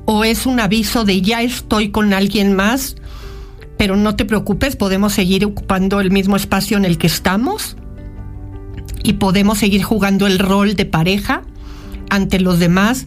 ¿O 0.05 0.24
es 0.24 0.47
un 0.47 0.59
aviso 0.59 1.05
de 1.05 1.20
ya 1.20 1.43
estoy 1.43 1.91
con 1.91 2.12
alguien 2.12 2.57
más, 2.57 2.97
pero 3.76 3.97
no 3.97 4.16
te 4.16 4.24
preocupes, 4.24 4.74
podemos 4.74 5.12
seguir 5.12 5.45
ocupando 5.45 6.01
el 6.01 6.11
mismo 6.11 6.37
espacio 6.37 6.76
en 6.76 6.85
el 6.85 6.99
que 6.99 7.07
estamos? 7.07 7.76
¿Y 9.05 9.14
podemos 9.14 9.59
seguir 9.59 9.83
jugando 9.83 10.26
el 10.26 10.39
rol 10.39 10.74
de 10.76 10.87
pareja 10.87 11.43
ante 12.09 12.41
los 12.41 12.59
demás, 12.59 13.07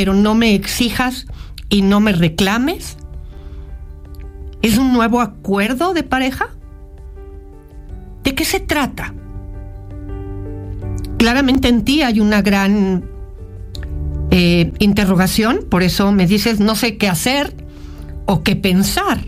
pero 0.00 0.14
no 0.14 0.34
me 0.34 0.54
exijas 0.54 1.26
y 1.68 1.82
no 1.82 2.00
me 2.00 2.12
reclames? 2.12 2.96
¿Es 4.62 4.78
un 4.78 4.94
nuevo 4.94 5.20
acuerdo 5.20 5.92
de 5.92 6.02
pareja? 6.02 6.48
¿De 8.24 8.34
qué 8.34 8.46
se 8.46 8.60
trata? 8.60 9.12
Claramente 11.18 11.68
en 11.68 11.84
ti 11.84 12.00
hay 12.00 12.18
una 12.18 12.40
gran 12.40 13.04
eh, 14.30 14.72
interrogación, 14.78 15.66
por 15.68 15.82
eso 15.82 16.12
me 16.12 16.26
dices 16.26 16.60
no 16.60 16.76
sé 16.76 16.96
qué 16.96 17.06
hacer 17.06 17.54
o 18.24 18.42
qué 18.42 18.56
pensar. 18.56 19.20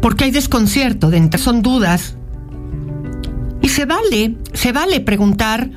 Porque 0.00 0.26
hay 0.26 0.30
desconcierto, 0.30 1.10
de 1.10 1.38
son 1.38 1.62
dudas. 1.62 2.14
Y 3.62 3.68
se 3.68 3.84
vale, 3.84 4.36
se 4.52 4.70
vale 4.70 5.00
preguntar 5.00 5.72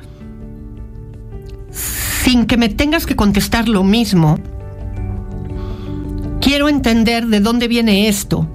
sin 2.24 2.46
que 2.46 2.56
me 2.56 2.70
tengas 2.70 3.04
que 3.04 3.16
contestar 3.16 3.68
lo 3.68 3.84
mismo. 3.84 4.38
Quiero 6.40 6.70
entender 6.70 7.26
de 7.26 7.40
dónde 7.40 7.68
viene 7.68 8.08
esto 8.08 8.48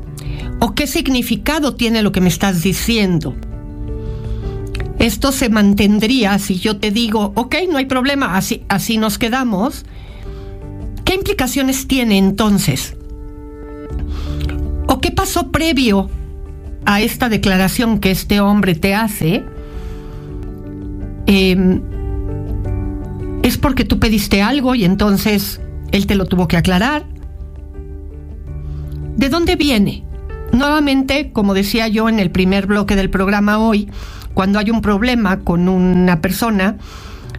o 0.60 0.74
qué 0.74 0.88
significado 0.88 1.76
tiene 1.76 2.02
lo 2.02 2.12
que 2.12 2.20
me 2.20 2.30
estás 2.30 2.64
diciendo. 2.64 3.36
Esto 4.98 5.32
se 5.32 5.50
mantendría 5.50 6.40
si 6.40 6.58
yo 6.58 6.78
te 6.78 6.90
digo, 6.90 7.32
ok, 7.36 7.56
no 7.70 7.78
hay 7.78 7.86
problema, 7.86 8.36
así, 8.36 8.64
así 8.70 8.98
nos 8.98 9.20
quedamos. 9.20 9.86
¿Qué 11.06 11.14
implicaciones 11.14 11.88
tiene 11.88 12.18
entonces? 12.18 12.96
¿O 14.88 15.00
qué 15.00 15.12
pasó 15.12 15.52
previo 15.52 16.10
a 16.86 17.02
esta 17.02 17.30
declaración 17.30 18.00
que 18.00 18.10
este 18.10 18.40
hombre 18.40 18.74
te 18.74 18.96
hace? 18.96 19.44
Em, 21.28 21.99
¿Es 23.50 23.58
porque 23.58 23.84
tú 23.84 23.98
pediste 23.98 24.44
algo 24.44 24.76
y 24.76 24.86
entonces 24.86 25.60
él 25.92 26.06
te 26.06 26.14
lo 26.14 26.28
tuvo 26.28 26.48
que 26.48 26.56
aclarar? 26.56 27.08
¿De 29.18 29.28
dónde 29.28 29.56
viene? 29.56 30.04
Nuevamente, 30.54 31.32
como 31.32 31.56
decía 31.56 31.88
yo 31.88 32.10
en 32.10 32.20
el 32.20 32.30
primer 32.30 32.68
bloque 32.68 32.96
del 32.96 33.10
programa 33.10 33.58
hoy, 33.58 33.90
cuando 34.36 34.60
hay 34.60 34.70
un 34.70 34.84
problema 34.84 35.40
con 35.40 35.68
una 35.68 36.22
persona, 36.22 36.78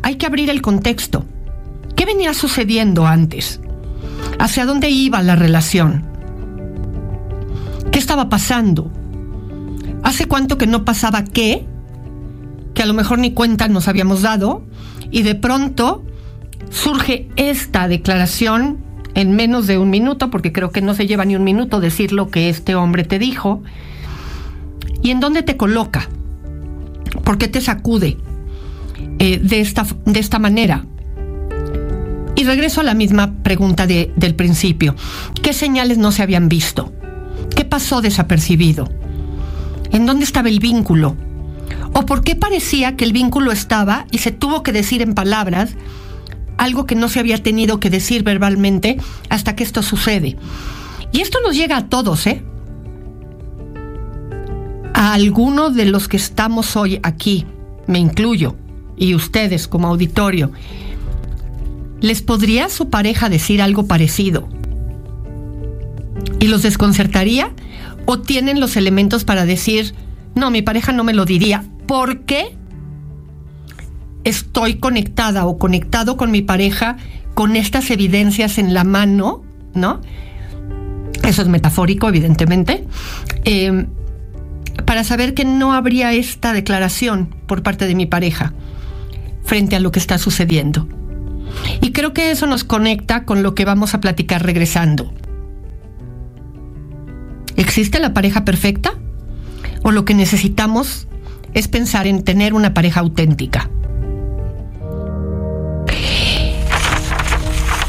hay 0.03 0.17
que 0.17 0.27
abrir 0.27 0.51
el 0.51 0.63
contexto. 0.63 1.27
¿Qué 1.95 2.07
venía 2.07 2.35
sucediendo 2.35 3.07
antes? 3.07 3.61
¿Hacia 4.41 4.67
dónde 4.67 4.91
iba 4.91 5.23
la 5.23 5.37
relación? 5.37 6.07
¿Qué 7.93 8.01
estaba 8.01 8.29
pasando? 8.29 8.91
¿Hace 10.03 10.27
cuánto 10.27 10.59
que 10.59 10.67
no 10.67 10.85
pasaba 10.85 11.23
qué? 11.23 11.69
Que 12.75 12.83
a 12.83 12.87
lo 12.87 12.95
mejor 12.95 13.21
ni 13.21 13.33
cuenta 13.33 13.69
nos 13.69 13.87
habíamos 13.87 14.23
dado 14.23 14.65
y 15.11 15.23
de 15.23 15.35
pronto 15.35 16.05
surge 16.71 17.29
esta 17.37 17.89
declaración 17.89 18.79
en 19.15 19.35
menos 19.35 19.67
de 19.67 19.79
un 19.79 19.91
minuto, 19.91 20.31
porque 20.31 20.53
creo 20.53 20.71
que 20.71 20.83
no 20.83 20.95
se 20.95 21.07
lleva 21.07 21.25
ni 21.25 21.37
un 21.37 21.45
minuto 21.45 21.81
decir 21.81 22.13
lo 22.13 22.31
que 22.31 22.49
este 22.49 22.75
hombre 22.75 23.05
te 23.05 23.19
dijo. 23.19 23.63
¿Y 25.03 25.11
en 25.11 25.21
dónde 25.21 25.43
te 25.43 25.57
coloca? 25.57 26.09
¿Por 27.25 27.39
qué 27.39 27.49
te 27.49 27.61
sacude 27.61 28.19
eh, 29.19 29.39
de, 29.39 29.61
esta, 29.61 29.87
de 30.05 30.21
esta 30.21 30.39
manera? 30.39 30.85
Y 32.37 32.45
regreso 32.45 32.81
a 32.81 32.85
la 32.85 32.95
misma 32.95 33.43
pregunta 33.43 33.87
del 33.87 34.35
principio. 34.35 34.95
¿Qué 35.43 35.53
señales 35.53 35.99
no 35.99 36.13
se 36.13 36.23
habían 36.23 36.49
visto? 36.49 36.93
¿Qué 37.55 37.65
pasó 37.65 38.01
desapercibido? 38.01 38.89
¿En 39.91 40.07
dónde 40.07 40.25
estaba 40.25 40.49
el 40.49 40.61
vínculo? 40.61 41.17
¿O 41.93 42.07
por 42.07 42.23
qué 42.23 42.37
parecía 42.37 42.97
que 42.97 43.05
el 43.05 43.13
vínculo 43.13 43.53
estaba 43.53 44.07
y 44.11 44.19
se 44.19 44.31
tuvo 44.31 44.63
que 44.63 44.73
decir 44.73 45.03
en 45.03 45.15
palabras 45.15 45.71
algo 46.57 46.87
que 46.87 46.95
no 46.95 47.09
se 47.09 47.21
había 47.21 47.43
tenido 47.43 47.81
que 47.81 47.91
decir 47.91 48.23
verbalmente 48.23 48.99
hasta 49.29 49.57
que 49.57 49.65
esto 49.65 49.83
sucede? 49.83 50.37
Y 51.13 51.21
esto 51.21 51.39
nos 51.45 51.57
llega 51.57 51.77
a 51.77 51.89
todos, 51.89 52.27
¿eh? 52.27 52.43
a 55.01 55.15
alguno 55.15 55.71
de 55.71 55.87
los 55.87 56.09
que 56.09 56.19
estamos 56.19 56.77
hoy 56.77 57.01
aquí, 57.03 57.47
me 57.87 57.99
incluyo, 57.99 58.57
y 58.99 59.15
ustedes 59.15 59.67
como 59.67 59.89
auditorio, 59.89 60.53
¿les 62.03 62.21
podría 62.21 62.69
su 62.69 62.91
pareja 62.91 63.31
decir 63.31 63.63
algo 63.63 63.87
parecido? 63.87 64.47
¿Y 66.39 66.49
los 66.49 66.61
desconcertaría? 66.61 67.51
¿O 68.05 68.19
tienen 68.19 68.61
los 68.61 68.77
elementos 68.77 69.25
para 69.25 69.47
decir, 69.47 69.95
no, 70.35 70.51
mi 70.51 70.63
pareja 70.63 70.93
no 70.93 71.05
me 71.05 71.13
lo 71.13 71.25
diría? 71.25 71.65
¿Por 71.87 72.21
qué? 72.21 72.57
Estoy 74.25 74.75
conectada 74.75 75.47
o 75.47 75.59
conectado 75.59 76.17
con 76.17 76.31
mi 76.31 76.43
pareja 76.43 76.97
con 77.35 77.57
estas 77.57 77.91
evidencias 77.91 78.59
en 78.59 78.75
la 78.75 78.85
mano, 78.85 79.43
¿no? 79.75 80.01
Eso 81.23 81.43
es 81.43 81.49
metafórico, 81.49 82.09
evidentemente. 82.09 82.85
Eh, 83.45 83.87
para 84.85 85.05
saber 85.05 85.35
que 85.35 85.45
no 85.45 85.73
habría 85.73 86.13
esta 86.13 86.53
declaración 86.53 87.35
por 87.47 87.63
parte 87.63 87.87
de 87.87 87.95
mi 87.95 88.07
pareja 88.07 88.53
frente 89.45 89.77
a 89.77 89.81
lo 89.81 89.91
que 89.91 89.99
está 89.99 90.19
sucediendo. 90.19 90.89
Y 91.81 91.93
creo 91.93 92.13
que 92.13 92.31
eso 92.31 92.47
nos 92.47 92.65
conecta 92.65 93.25
con 93.25 93.43
lo 93.43 93.55
que 93.55 93.65
vamos 93.65 93.95
a 93.95 94.01
platicar 94.01 94.45
regresando. 94.45 95.13
¿Existe 97.57 97.99
la 97.99 98.15
pareja 98.15 98.45
perfecta? 98.45 98.95
¿O 99.83 99.91
lo 99.91 100.05
que 100.05 100.15
necesitamos 100.15 101.09
es 101.55 101.69
pensar 101.69 102.07
en 102.07 102.23
tener 102.23 102.55
una 102.55 102.75
pareja 102.75 103.01
auténtica? 103.01 103.71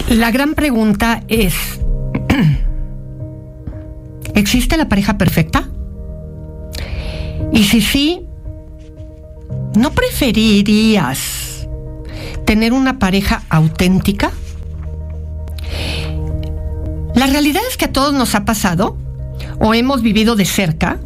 La 0.10 0.32
gran 0.32 0.56
pregunta 0.56 1.24
es, 1.28 1.54
¿existe 4.36 4.78
la 4.78 4.89
pareja 4.89 5.18
perfecta? 5.18 5.70
Y 7.54 7.64
si 7.64 7.82
sí, 7.82 8.26
¿no 9.76 9.92
preferirías 9.92 11.68
tener 12.46 12.74
una 12.74 13.00
pareja 13.00 13.44
auténtica? 13.50 14.32
La 17.16 17.28
realidad 17.28 17.62
es 17.70 17.78
que 17.78 17.86
a 17.86 17.92
todos 17.92 18.14
nos 18.14 18.36
ha 18.36 18.46
pasado 18.46 18.98
o 19.60 19.74
hemos 19.74 20.02
vivido 20.02 20.36
de 20.36 20.46
cerca 20.46 21.00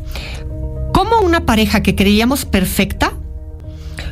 como 1.06 1.26
una 1.26 1.46
pareja 1.46 1.82
que 1.82 1.96
creíamos 1.96 2.46
perfecta, 2.46 3.14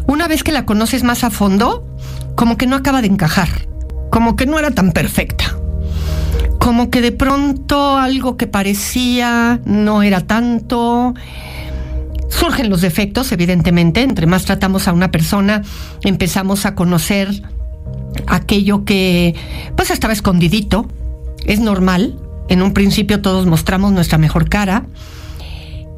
una 0.05 0.27
vez 0.27 0.43
que 0.43 0.51
la 0.51 0.65
conoces 0.65 1.03
más 1.03 1.23
a 1.23 1.31
fondo, 1.31 1.87
como 2.35 2.57
que 2.57 2.67
no 2.67 2.75
acaba 2.75 3.01
de 3.01 3.07
encajar, 3.07 3.49
como 4.11 4.35
que 4.35 4.45
no 4.45 4.59
era 4.59 4.71
tan 4.71 4.91
perfecta, 4.91 5.57
como 6.59 6.89
que 6.89 7.01
de 7.01 7.11
pronto 7.11 7.97
algo 7.97 8.37
que 8.37 8.47
parecía 8.47 9.59
no 9.65 10.03
era 10.03 10.21
tanto, 10.21 11.13
Surgen 12.29 12.71
los 12.71 12.81
defectos, 12.81 13.31
evidentemente, 13.31 14.01
entre 14.01 14.25
más 14.25 14.45
tratamos 14.45 14.87
a 14.87 14.93
una 14.93 15.11
persona, 15.11 15.61
empezamos 16.03 16.65
a 16.65 16.73
conocer 16.73 17.43
aquello 18.25 18.85
que 18.85 19.35
pues 19.75 19.91
estaba 19.91 20.13
escondidito, 20.13 20.87
es 21.45 21.59
normal, 21.59 22.19
en 22.49 22.63
un 22.63 22.73
principio 22.73 23.21
todos 23.21 23.45
mostramos 23.45 23.91
nuestra 23.91 24.17
mejor 24.17 24.49
cara 24.49 24.87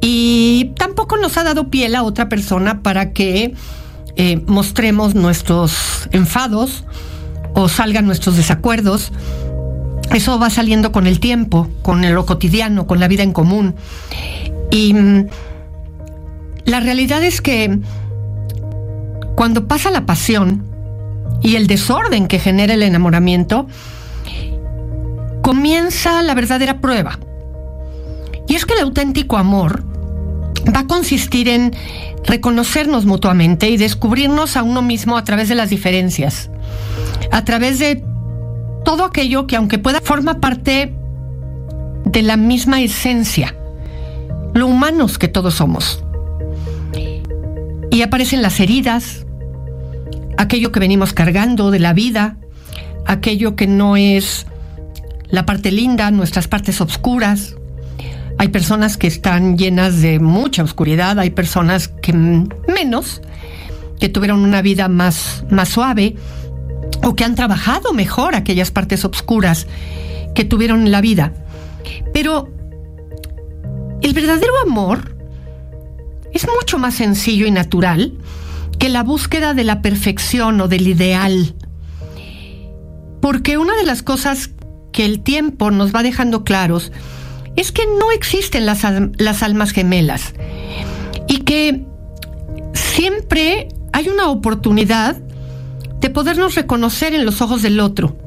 y 0.01 0.71
tampoco 0.77 1.17
nos 1.17 1.37
ha 1.37 1.43
dado 1.43 1.69
piel 1.69 1.95
a 1.95 2.03
otra 2.03 2.29
persona 2.29 2.81
para 2.81 3.11
que 3.11 3.53
eh, 4.15 4.41
mostremos 4.47 5.15
nuestros 5.15 6.07
enfados 6.11 6.83
o 7.53 7.69
salgan 7.69 8.05
nuestros 8.05 8.37
desacuerdos. 8.37 9.11
Eso 10.13 10.39
va 10.39 10.49
saliendo 10.49 10.91
con 10.91 11.07
el 11.07 11.19
tiempo, 11.19 11.67
con 11.81 12.13
lo 12.13 12.25
cotidiano, 12.25 12.87
con 12.87 12.99
la 12.99 13.07
vida 13.07 13.23
en 13.23 13.33
común. 13.33 13.75
Y 14.71 14.93
mm, 14.93 15.27
la 16.65 16.79
realidad 16.79 17.23
es 17.23 17.41
que 17.41 17.79
cuando 19.35 19.67
pasa 19.67 19.91
la 19.91 20.05
pasión 20.05 20.63
y 21.41 21.55
el 21.55 21.67
desorden 21.67 22.27
que 22.27 22.39
genera 22.39 22.73
el 22.73 22.83
enamoramiento, 22.83 23.67
comienza 25.41 26.21
la 26.21 26.33
verdadera 26.33 26.79
prueba. 26.79 27.19
Y 28.47 28.55
es 28.55 28.65
que 28.65 28.73
el 28.73 28.81
auténtico 28.81 29.37
amor 29.37 29.83
va 30.73 30.81
a 30.81 30.87
consistir 30.87 31.49
en 31.49 31.75
reconocernos 32.23 33.05
mutuamente 33.05 33.69
y 33.69 33.77
descubrirnos 33.77 34.57
a 34.57 34.63
uno 34.63 34.81
mismo 34.81 35.17
a 35.17 35.23
través 35.23 35.49
de 35.49 35.55
las 35.55 35.69
diferencias, 35.69 36.49
a 37.31 37.43
través 37.45 37.79
de 37.79 38.03
todo 38.83 39.05
aquello 39.05 39.47
que 39.47 39.55
aunque 39.55 39.79
pueda 39.79 40.01
forma 40.01 40.39
parte 40.39 40.93
de 42.05 42.21
la 42.21 42.37
misma 42.37 42.81
esencia, 42.81 43.55
lo 44.53 44.67
humanos 44.67 45.17
que 45.17 45.27
todos 45.27 45.55
somos 45.55 46.03
Y 47.91 48.01
aparecen 48.03 48.41
las 48.41 48.59
heridas, 48.59 49.25
aquello 50.37 50.71
que 50.71 50.79
venimos 50.79 51.13
cargando 51.13 51.71
de 51.71 51.79
la 51.79 51.93
vida, 51.93 52.37
aquello 53.05 53.55
que 53.55 53.67
no 53.67 53.97
es 53.97 54.45
la 55.29 55.45
parte 55.45 55.71
linda, 55.71 56.11
nuestras 56.11 56.47
partes 56.47 56.81
oscuras. 56.81 57.55
Hay 58.38 58.49
personas 58.49 58.97
que 58.97 59.07
están 59.07 59.57
llenas 59.57 60.01
de 60.01 60.19
mucha 60.19 60.63
oscuridad, 60.63 61.19
hay 61.19 61.29
personas 61.29 61.88
que 61.88 62.13
menos, 62.13 63.21
que 63.99 64.09
tuvieron 64.09 64.43
una 64.43 64.61
vida 64.61 64.88
más, 64.88 65.45
más 65.49 65.69
suave 65.69 66.15
o 67.03 67.15
que 67.15 67.23
han 67.23 67.36
trabajado 67.36 67.93
mejor 67.93 68.36
aquellas 68.36 68.71
partes 68.71 69.05
oscuras 69.05 69.67
que 70.33 70.43
tuvieron 70.43 70.81
en 70.81 70.91
la 70.91 71.01
vida. 71.01 71.33
Pero 72.13 72.49
el 74.01 74.13
verdadero 74.13 74.53
amor 74.65 75.15
es 76.33 76.45
mucho 76.59 76.77
más 76.77 76.95
sencillo 76.95 77.45
y 77.45 77.51
natural 77.51 78.13
que 78.77 78.89
la 78.89 79.03
búsqueda 79.03 79.53
de 79.53 79.63
la 79.63 79.81
perfección 79.81 80.59
o 80.59 80.67
del 80.67 80.88
ideal. 80.88 81.55
Porque 83.21 83.57
una 83.57 83.75
de 83.75 83.86
las 83.86 84.03
cosas 84.03 84.51
que 84.91 85.05
el 85.05 85.21
tiempo 85.21 85.71
nos 85.71 85.95
va 85.95 86.03
dejando 86.03 86.43
claros 86.43 86.91
es 87.55 87.71
que 87.71 87.85
no 87.85 88.11
existen 88.11 88.65
las, 88.65 88.83
las 89.17 89.43
almas 89.43 89.71
gemelas 89.71 90.33
y 91.27 91.39
que 91.39 91.85
siempre 92.73 93.69
hay 93.93 94.09
una 94.09 94.29
oportunidad 94.29 95.17
de 96.01 96.09
podernos 96.09 96.55
reconocer 96.55 97.13
en 97.13 97.25
los 97.25 97.41
ojos 97.41 97.61
del 97.61 97.79
otro 97.79 98.17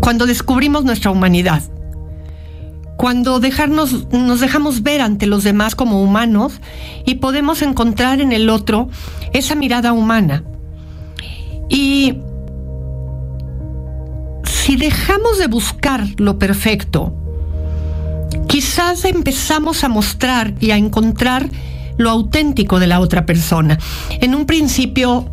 cuando 0.00 0.26
descubrimos 0.26 0.84
nuestra 0.84 1.10
humanidad. 1.10 1.62
Cuando 2.96 3.40
dejarnos, 3.40 4.08
nos 4.12 4.40
dejamos 4.40 4.82
ver 4.82 5.00
ante 5.00 5.26
los 5.26 5.44
demás 5.44 5.74
como 5.74 6.02
humanos 6.02 6.60
y 7.04 7.16
podemos 7.16 7.62
encontrar 7.62 8.20
en 8.20 8.32
el 8.32 8.48
otro 8.50 8.88
esa 9.32 9.54
mirada 9.54 9.92
humana. 9.92 10.44
Y 11.68 12.18
si 14.44 14.76
dejamos 14.76 15.38
de 15.38 15.46
buscar 15.46 16.06
lo 16.18 16.38
perfecto, 16.38 17.23
quizás 18.48 19.04
empezamos 19.04 19.84
a 19.84 19.88
mostrar 19.88 20.54
y 20.60 20.70
a 20.70 20.76
encontrar 20.76 21.48
lo 21.96 22.10
auténtico 22.10 22.80
de 22.80 22.86
la 22.86 23.00
otra 23.00 23.26
persona. 23.26 23.78
En 24.20 24.34
un 24.34 24.46
principio, 24.46 25.32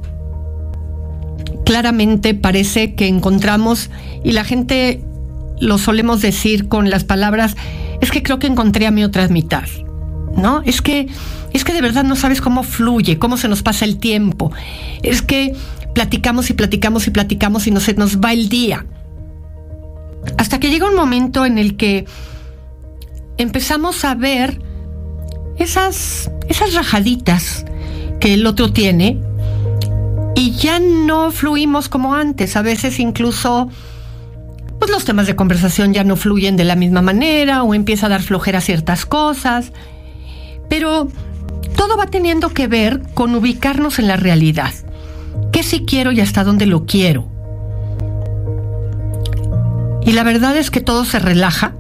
claramente 1.66 2.34
parece 2.34 2.96
que 2.96 3.08
encontramos, 3.08 3.90
y 4.24 4.34
la 4.34 4.44
gente 4.44 5.02
lo 5.60 5.78
solemos 5.78 6.22
decir 6.22 6.68
con 6.68 6.90
las 6.90 7.04
palabras, 7.04 7.56
es 8.02 8.12
que 8.12 8.24
creo 8.24 8.40
que 8.40 8.48
encontré 8.48 8.88
a 8.88 8.92
mi 8.92 9.04
otra 9.04 9.28
mitad. 9.28 9.66
¿No? 10.36 10.62
Es 10.66 10.82
que 10.82 11.08
es 11.54 11.66
que 11.66 11.74
de 11.74 11.82
verdad 11.82 12.06
no 12.06 12.16
sabes 12.16 12.40
cómo 12.40 12.64
fluye, 12.64 13.20
cómo 13.20 13.36
se 13.36 13.50
nos 13.50 13.64
pasa 13.64 13.84
el 13.84 13.98
tiempo. 13.98 14.52
Es 15.04 15.22
que 15.22 15.54
platicamos 15.94 16.50
y 16.50 16.54
platicamos 16.54 17.08
y 17.08 17.12
platicamos 17.12 17.68
y 17.68 17.72
no 17.72 17.82
se 17.82 17.94
nos 17.94 18.20
va 18.20 18.32
el 18.32 18.48
día. 18.48 18.86
Hasta 20.38 20.60
que 20.60 20.70
llega 20.70 20.88
un 20.88 20.96
momento 20.96 21.46
en 21.46 21.58
el 21.58 21.76
que 21.76 22.06
empezamos 23.38 24.06
a 24.06 24.16
ver 24.16 24.62
esas, 25.58 26.32
esas 26.48 26.74
rajaditas 26.74 27.66
que 28.20 28.34
el 28.34 28.46
otro 28.46 28.72
tiene 28.72 29.20
y 30.36 30.52
ya 30.52 30.80
no 30.80 31.32
fluimos 31.32 31.90
como 31.90 32.14
antes. 32.14 32.56
A 32.56 32.62
veces 32.62 33.00
incluso 33.00 33.70
pues 34.80 34.90
los 34.90 35.06
temas 35.06 35.28
de 35.28 35.36
conversación 35.36 35.94
ya 35.94 36.04
no 36.04 36.16
fluyen 36.16 36.58
de 36.58 36.64
la 36.64 36.76
misma 36.76 37.04
manera 37.04 37.64
o 37.64 37.76
empieza 37.76 38.08
a 38.08 38.10
dar 38.10 38.24
flojera 38.24 38.62
ciertas 38.62 39.06
cosas. 39.06 39.72
Pero 40.70 41.08
todo 41.76 41.98
va 41.98 42.08
teniendo 42.08 42.50
que 42.50 42.68
ver 42.68 43.02
con 43.14 43.36
ubicarnos 43.36 44.00
en 44.00 44.08
la 44.08 44.18
realidad. 44.18 44.74
¿Qué 45.52 45.64
sí 45.64 45.86
quiero 45.86 46.12
y 46.12 46.22
hasta 46.22 46.44
dónde 46.44 46.66
lo 46.66 46.86
quiero? 46.86 47.28
Y 50.04 50.14
la 50.14 50.24
verdad 50.24 50.58
es 50.58 50.72
que 50.72 50.82
todo 50.82 51.06
se 51.06 51.20
relaja 51.20 51.76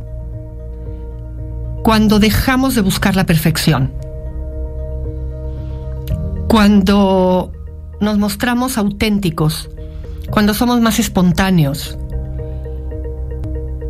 cuando 1.83 2.19
dejamos 2.19 2.75
de 2.75 2.81
buscar 2.81 3.15
la 3.15 3.25
perfección. 3.25 3.91
Cuando 6.47 7.51
nos 7.99 8.17
mostramos 8.17 8.77
auténticos, 8.77 9.69
cuando 10.29 10.53
somos 10.53 10.81
más 10.81 10.99
espontáneos 10.99 11.97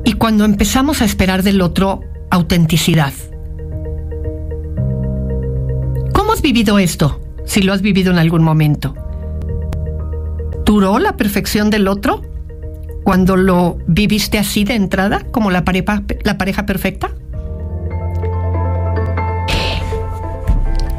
y 0.05 0.13
cuando 0.13 0.45
empezamos 0.45 1.01
a 1.01 1.05
esperar 1.05 1.43
del 1.43 1.61
otro 1.61 2.01
autenticidad. 2.29 3.13
¿Cómo 6.13 6.33
has 6.33 6.41
vivido 6.41 6.79
esto? 6.79 7.19
Si 7.45 7.61
lo 7.61 7.73
has 7.73 7.81
vivido 7.81 8.11
en 8.11 8.19
algún 8.19 8.43
momento. 8.43 8.95
¿Duró 10.65 10.99
la 10.99 11.17
perfección 11.17 11.69
del 11.69 11.87
otro 11.87 12.21
cuando 13.03 13.35
lo 13.35 13.77
viviste 13.87 14.37
así 14.37 14.63
de 14.63 14.75
entrada, 14.75 15.25
como 15.31 15.51
la 15.51 15.65
pareja, 15.65 16.03
la 16.23 16.37
pareja 16.37 16.65
perfecta? 16.65 17.11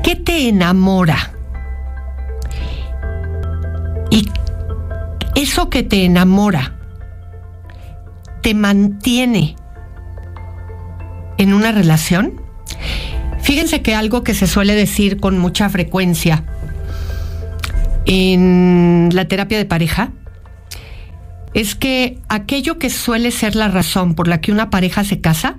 ¿Qué 0.03 0.16
te 0.16 0.48
enamora? 0.48 1.32
Y 4.11 4.28
eso 5.34 5.70
que 5.70 5.82
te 5.82 6.05
enamora 6.05 6.74
te 8.42 8.55
mantiene 8.55 9.57
en 11.38 11.55
una 11.55 11.72
relación. 11.72 12.40
Fíjense 13.40 13.82
que 13.82 13.94
algo 13.94 14.22
que 14.22 14.34
se 14.34 14.46
suele 14.46 14.74
decir 14.74 15.18
con 15.18 15.38
mucha 15.38 15.68
frecuencia 15.68 16.44
en 18.05 19.11
la 19.12 19.26
terapia 19.26 19.59
de 19.59 19.64
pareja 19.64 20.11
es 21.55 21.74
que 21.74 22.18
aquello 22.28 22.78
que 22.78 22.90
suele 22.90 23.30
ser 23.30 23.57
la 23.57 23.68
razón 23.68 24.14
por 24.14 24.28
la 24.28 24.40
que 24.40 24.53
una 24.53 24.70
pareja 24.70 25.05
se 25.05 25.20
casa, 25.20 25.57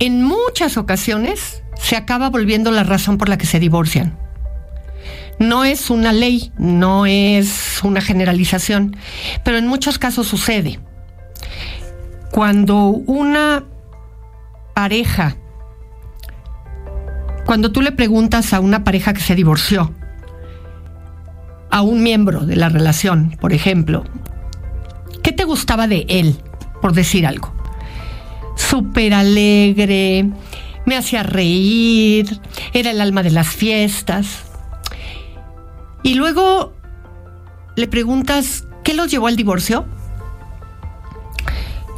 en 0.00 0.24
muchas 0.24 0.78
ocasiones 0.78 1.62
se 1.76 1.94
acaba 1.94 2.30
volviendo 2.30 2.70
la 2.70 2.82
razón 2.82 3.18
por 3.18 3.28
la 3.28 3.38
que 3.38 3.46
se 3.46 3.60
divorcian. 3.60 4.18
No 5.38 5.64
es 5.64 5.90
una 5.90 6.12
ley, 6.12 6.52
no 6.58 7.06
es 7.06 7.80
una 7.84 8.00
generalización, 8.00 8.96
pero 9.44 9.58
en 9.58 9.66
muchos 9.66 9.98
casos 9.98 10.26
sucede. 10.26 10.80
Cuando 12.30 12.86
una 12.86 13.64
pareja, 14.74 15.36
cuando 17.46 17.70
tú 17.70 17.82
le 17.82 17.92
preguntas 17.92 18.52
a 18.52 18.60
una 18.60 18.84
pareja 18.84 19.12
que 19.12 19.20
se 19.20 19.34
divorció, 19.34 19.94
a 21.70 21.82
un 21.82 22.02
miembro 22.02 22.40
de 22.40 22.56
la 22.56 22.68
relación, 22.68 23.36
por 23.40 23.52
ejemplo, 23.52 24.04
¿qué 25.22 25.32
te 25.32 25.44
gustaba 25.44 25.86
de 25.86 26.06
él, 26.08 26.36
por 26.80 26.92
decir 26.92 27.26
algo? 27.26 27.59
Súper 28.60 29.14
alegre, 29.14 30.30
me 30.86 30.96
hacía 30.96 31.22
reír, 31.22 32.40
era 32.72 32.90
el 32.90 33.00
alma 33.00 33.22
de 33.22 33.30
las 33.30 33.48
fiestas. 33.48 34.44
Y 36.02 36.14
luego 36.14 36.72
le 37.74 37.88
preguntas, 37.88 38.66
¿qué 38.84 38.94
los 38.94 39.10
llevó 39.10 39.26
al 39.28 39.36
divorcio? 39.36 39.86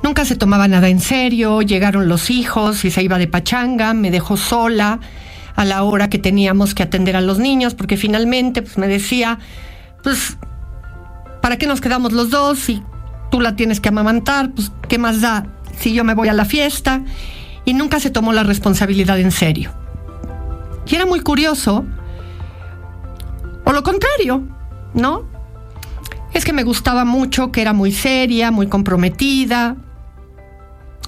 Nunca 0.03 0.25
se 0.25 0.37
tomaba 0.37 0.69
nada 0.69 0.89
en 0.89 1.01
serio, 1.01 1.63
llegaron 1.63 2.09
los 2.09 2.31
hijos 2.31 2.85
y 2.85 2.91
se 2.91 3.03
iba 3.03 3.19
de 3.19 3.29
pachanga, 3.29 3.93
me 3.93 4.11
dejó 4.11 4.37
sola 4.37 5.01
a 5.55 5.65
la 5.65 5.83
hora 5.83 6.09
que 6.09 6.19
teníamos 6.19 6.75
que 6.75 6.85
atender 6.85 7.17
a 7.17 7.21
los 7.21 7.39
niños, 7.39 7.75
porque 7.75 7.97
finalmente 7.97 8.63
pues, 8.63 8.79
me 8.79 8.89
decía, 8.89 9.39
pues, 10.03 10.39
¿para 11.41 11.57
qué 11.57 11.67
nos 11.67 11.81
quedamos 11.81 12.13
los 12.13 12.31
dos? 12.31 12.59
Si 12.59 12.83
tú 13.31 13.41
la 13.41 13.57
tienes 13.57 13.81
que 13.81 13.91
amamantar, 13.91 14.53
pues, 14.53 14.73
¿qué 14.89 14.99
más 14.99 15.21
da 15.21 15.47
si 15.83 15.93
yo 15.93 16.05
me 16.05 16.15
voy 16.15 16.29
a 16.29 16.33
la 16.33 16.45
fiesta? 16.45 17.03
y 17.65 17.75
nunca 17.75 18.01
se 18.01 18.11
tomó 18.11 18.33
la 18.33 18.43
responsabilidad 18.43 19.19
en 19.19 19.31
serio. 19.31 19.73
Y 20.87 20.95
era 20.95 21.07
muy 21.07 21.21
curioso, 21.21 21.85
o 23.65 23.73
lo 23.73 23.83
contrario, 23.83 24.43
¿no? 24.95 25.25
Es 26.33 26.45
que 26.45 26.53
me 26.53 26.65
gustaba 26.65 27.05
mucho, 27.05 27.53
que 27.53 27.61
era 27.61 27.73
muy 27.73 27.93
seria, 27.93 28.51
muy 28.51 28.67
comprometida, 28.67 29.77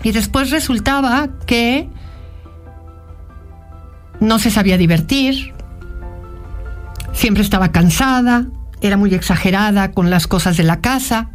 y 0.02 0.12
después 0.12 0.50
resultaba 0.50 1.28
que 1.46 1.88
no 4.20 4.38
se 4.38 4.50
sabía 4.50 4.76
divertir, 4.76 5.54
siempre 7.12 7.42
estaba 7.42 7.72
cansada, 7.72 8.46
era 8.80 8.96
muy 8.96 9.14
exagerada 9.14 9.92
con 9.92 10.10
las 10.10 10.26
cosas 10.26 10.56
de 10.56 10.62
la 10.62 10.80
casa. 10.80 11.30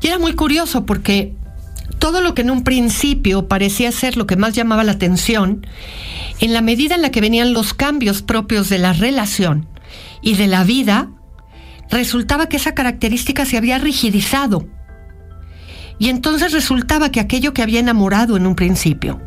Y 0.00 0.06
era 0.06 0.18
muy 0.18 0.34
curioso 0.34 0.86
porque 0.86 1.34
todo 2.06 2.20
lo 2.20 2.36
que 2.36 2.42
en 2.42 2.52
un 2.52 2.62
principio 2.62 3.48
parecía 3.48 3.90
ser 3.90 4.16
lo 4.16 4.28
que 4.28 4.36
más 4.36 4.54
llamaba 4.54 4.84
la 4.84 4.92
atención, 4.92 5.66
en 6.38 6.52
la 6.52 6.60
medida 6.60 6.94
en 6.94 7.02
la 7.02 7.10
que 7.10 7.20
venían 7.20 7.52
los 7.52 7.74
cambios 7.74 8.22
propios 8.22 8.68
de 8.68 8.78
la 8.78 8.92
relación 8.92 9.66
y 10.22 10.36
de 10.36 10.46
la 10.46 10.62
vida, 10.62 11.10
resultaba 11.90 12.48
que 12.48 12.58
esa 12.58 12.76
característica 12.76 13.44
se 13.44 13.56
había 13.56 13.78
rigidizado. 13.78 14.68
Y 15.98 16.08
entonces 16.08 16.52
resultaba 16.52 17.10
que 17.10 17.18
aquello 17.18 17.52
que 17.52 17.62
había 17.62 17.80
enamorado 17.80 18.36
en 18.36 18.46
un 18.46 18.54
principio 18.54 19.20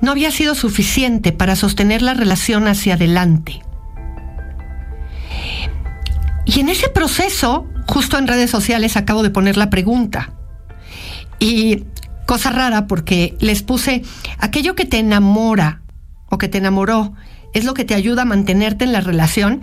no 0.00 0.10
había 0.10 0.32
sido 0.32 0.56
suficiente 0.56 1.30
para 1.30 1.54
sostener 1.54 2.02
la 2.02 2.14
relación 2.14 2.66
hacia 2.66 2.94
adelante. 2.94 3.62
Y 6.46 6.58
en 6.58 6.68
ese 6.68 6.88
proceso, 6.88 7.68
justo 7.86 8.18
en 8.18 8.26
redes 8.26 8.50
sociales 8.50 8.96
acabo 8.96 9.22
de 9.22 9.30
poner 9.30 9.56
la 9.56 9.70
pregunta. 9.70 10.32
Y 11.38 11.84
cosa 12.26 12.50
rara 12.50 12.86
porque 12.86 13.36
les 13.40 13.62
puse 13.62 14.02
aquello 14.38 14.74
que 14.74 14.84
te 14.84 14.98
enamora 14.98 15.82
o 16.28 16.38
que 16.38 16.48
te 16.48 16.58
enamoró 16.58 17.14
es 17.54 17.64
lo 17.64 17.74
que 17.74 17.84
te 17.84 17.94
ayuda 17.94 18.22
a 18.22 18.26
mantenerte 18.26 18.84
en 18.84 18.92
la 18.92 19.00
relación. 19.00 19.62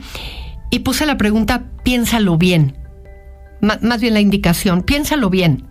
Y 0.69 0.79
puse 0.79 1.05
la 1.05 1.17
pregunta, 1.17 1.65
piénsalo 1.83 2.37
bien. 2.37 2.77
más 3.61 4.01
bien 4.01 4.13
la 4.13 4.19
indicación, 4.19 4.81
piénsalo 4.81 5.29
bien. 5.29 5.65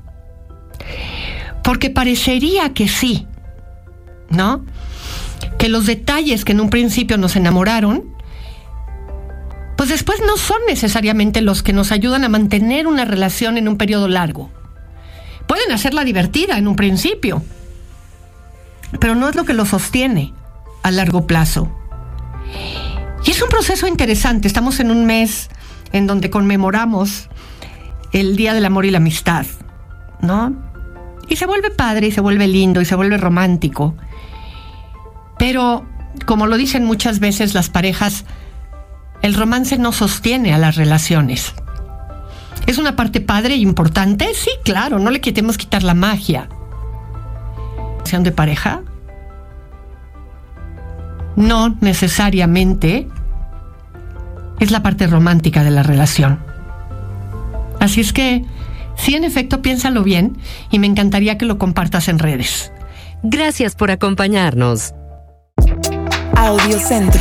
Porque 1.65 1.91
parecería 1.91 2.73
que 2.73 2.89
sí, 2.89 3.27
¿no? 4.31 4.65
Que 5.59 5.69
los 5.69 5.87
detalles 5.87 6.45
que 6.45 6.53
en 6.53 6.61
un 6.61 6.71
principio 6.71 7.19
nos 7.19 7.37
enamoraron, 7.37 8.05
pues 9.77 9.91
después 9.91 10.21
no 10.25 10.37
son 10.37 10.59
necesariamente 10.69 11.41
los 11.41 11.63
que 11.63 11.73
nos 11.73 11.91
ayudan 11.91 12.23
a 12.25 12.29
mantener 12.29 12.87
una 12.87 13.05
relación 13.05 13.59
en 13.59 13.69
un 13.69 13.77
periodo 13.77 14.07
largo. 14.07 14.51
Pueden 15.47 15.73
hacerla 15.73 16.05
divertida 16.05 16.59
en 16.59 16.69
un 16.69 16.77
principio, 16.77 17.43
pero 19.01 19.15
no 19.15 19.29
es 19.29 19.35
lo 19.35 19.45
que 19.45 19.55
lo 19.55 19.67
sostiene 19.67 20.33
a 20.83 20.91
largo 20.91 21.27
plazo. 21.27 21.71
Y 23.25 23.31
es 23.31 23.43
un 23.43 23.49
proceso 23.49 23.87
interesante. 23.87 24.49
Estamos 24.49 24.81
en 24.81 24.91
un 24.91 25.07
mes 25.07 25.49
en 25.93 26.07
donde 26.07 26.31
conmemoramos 26.31 27.29
el 28.13 28.37
Día 28.37 28.55
del 28.55 28.65
Amor 28.65 28.85
y 28.85 28.91
la 28.91 28.99
Amistad, 28.99 29.47
¿no? 30.21 30.53
Y 31.29 31.37
se 31.37 31.47
vuelve 31.47 31.71
padre 31.71 32.09
y 32.09 32.13
se 32.13 32.21
vuelve 32.21 32.47
lindo 32.47 32.81
y 32.81 32.85
se 32.85 32.97
vuelve 32.97 33.17
romántico. 33.17 33.95
Pero, 35.39 35.87
como 36.27 36.47
lo 36.47 36.57
dicen 36.57 36.85
muchas 36.85 37.21
veces 37.21 37.55
las 37.55 37.71
parejas, 37.71 38.25
el 39.23 39.35
romance 39.35 39.79
no 39.79 39.93
sostiene 39.93 40.53
a 40.53 40.59
las 40.59 40.77
relaciones. 40.77 41.55
¿Es 42.73 42.79
una 42.79 42.97
parte 42.97 43.21
padre 43.21 43.53
e 43.53 43.59
importante? 43.59 44.33
Sí, 44.33 44.49
claro, 44.65 44.99
no 44.99 45.11
le 45.11 45.21
queremos 45.21 45.59
quitar 45.59 45.83
la 45.83 45.93
magia. 45.93 46.49
¿Sean 48.03 48.23
de 48.23 48.33
pareja? 48.33 48.81
No 51.37 51.77
necesariamente 51.83 53.11
es 54.59 54.71
la 54.71 54.83
parte 54.83 55.07
romántica 55.07 55.63
de 55.63 55.71
la 55.71 55.83
relación. 55.83 56.39
Así 57.79 58.01
es 58.01 58.15
que, 58.15 58.43
sí, 58.97 59.17
en 59.17 59.25
efecto, 59.25 59.61
piénsalo 59.61 60.03
bien 60.03 60.39
y 60.71 60.79
me 60.79 60.87
encantaría 60.87 61.37
que 61.37 61.45
lo 61.45 61.59
compartas 61.59 62.09
en 62.09 62.19
redes. 62.19 62.73
Gracias 63.23 63.75
por 63.75 63.91
acompañarnos. 63.91 64.95
Audio 66.37 66.79
Centro. 66.79 67.21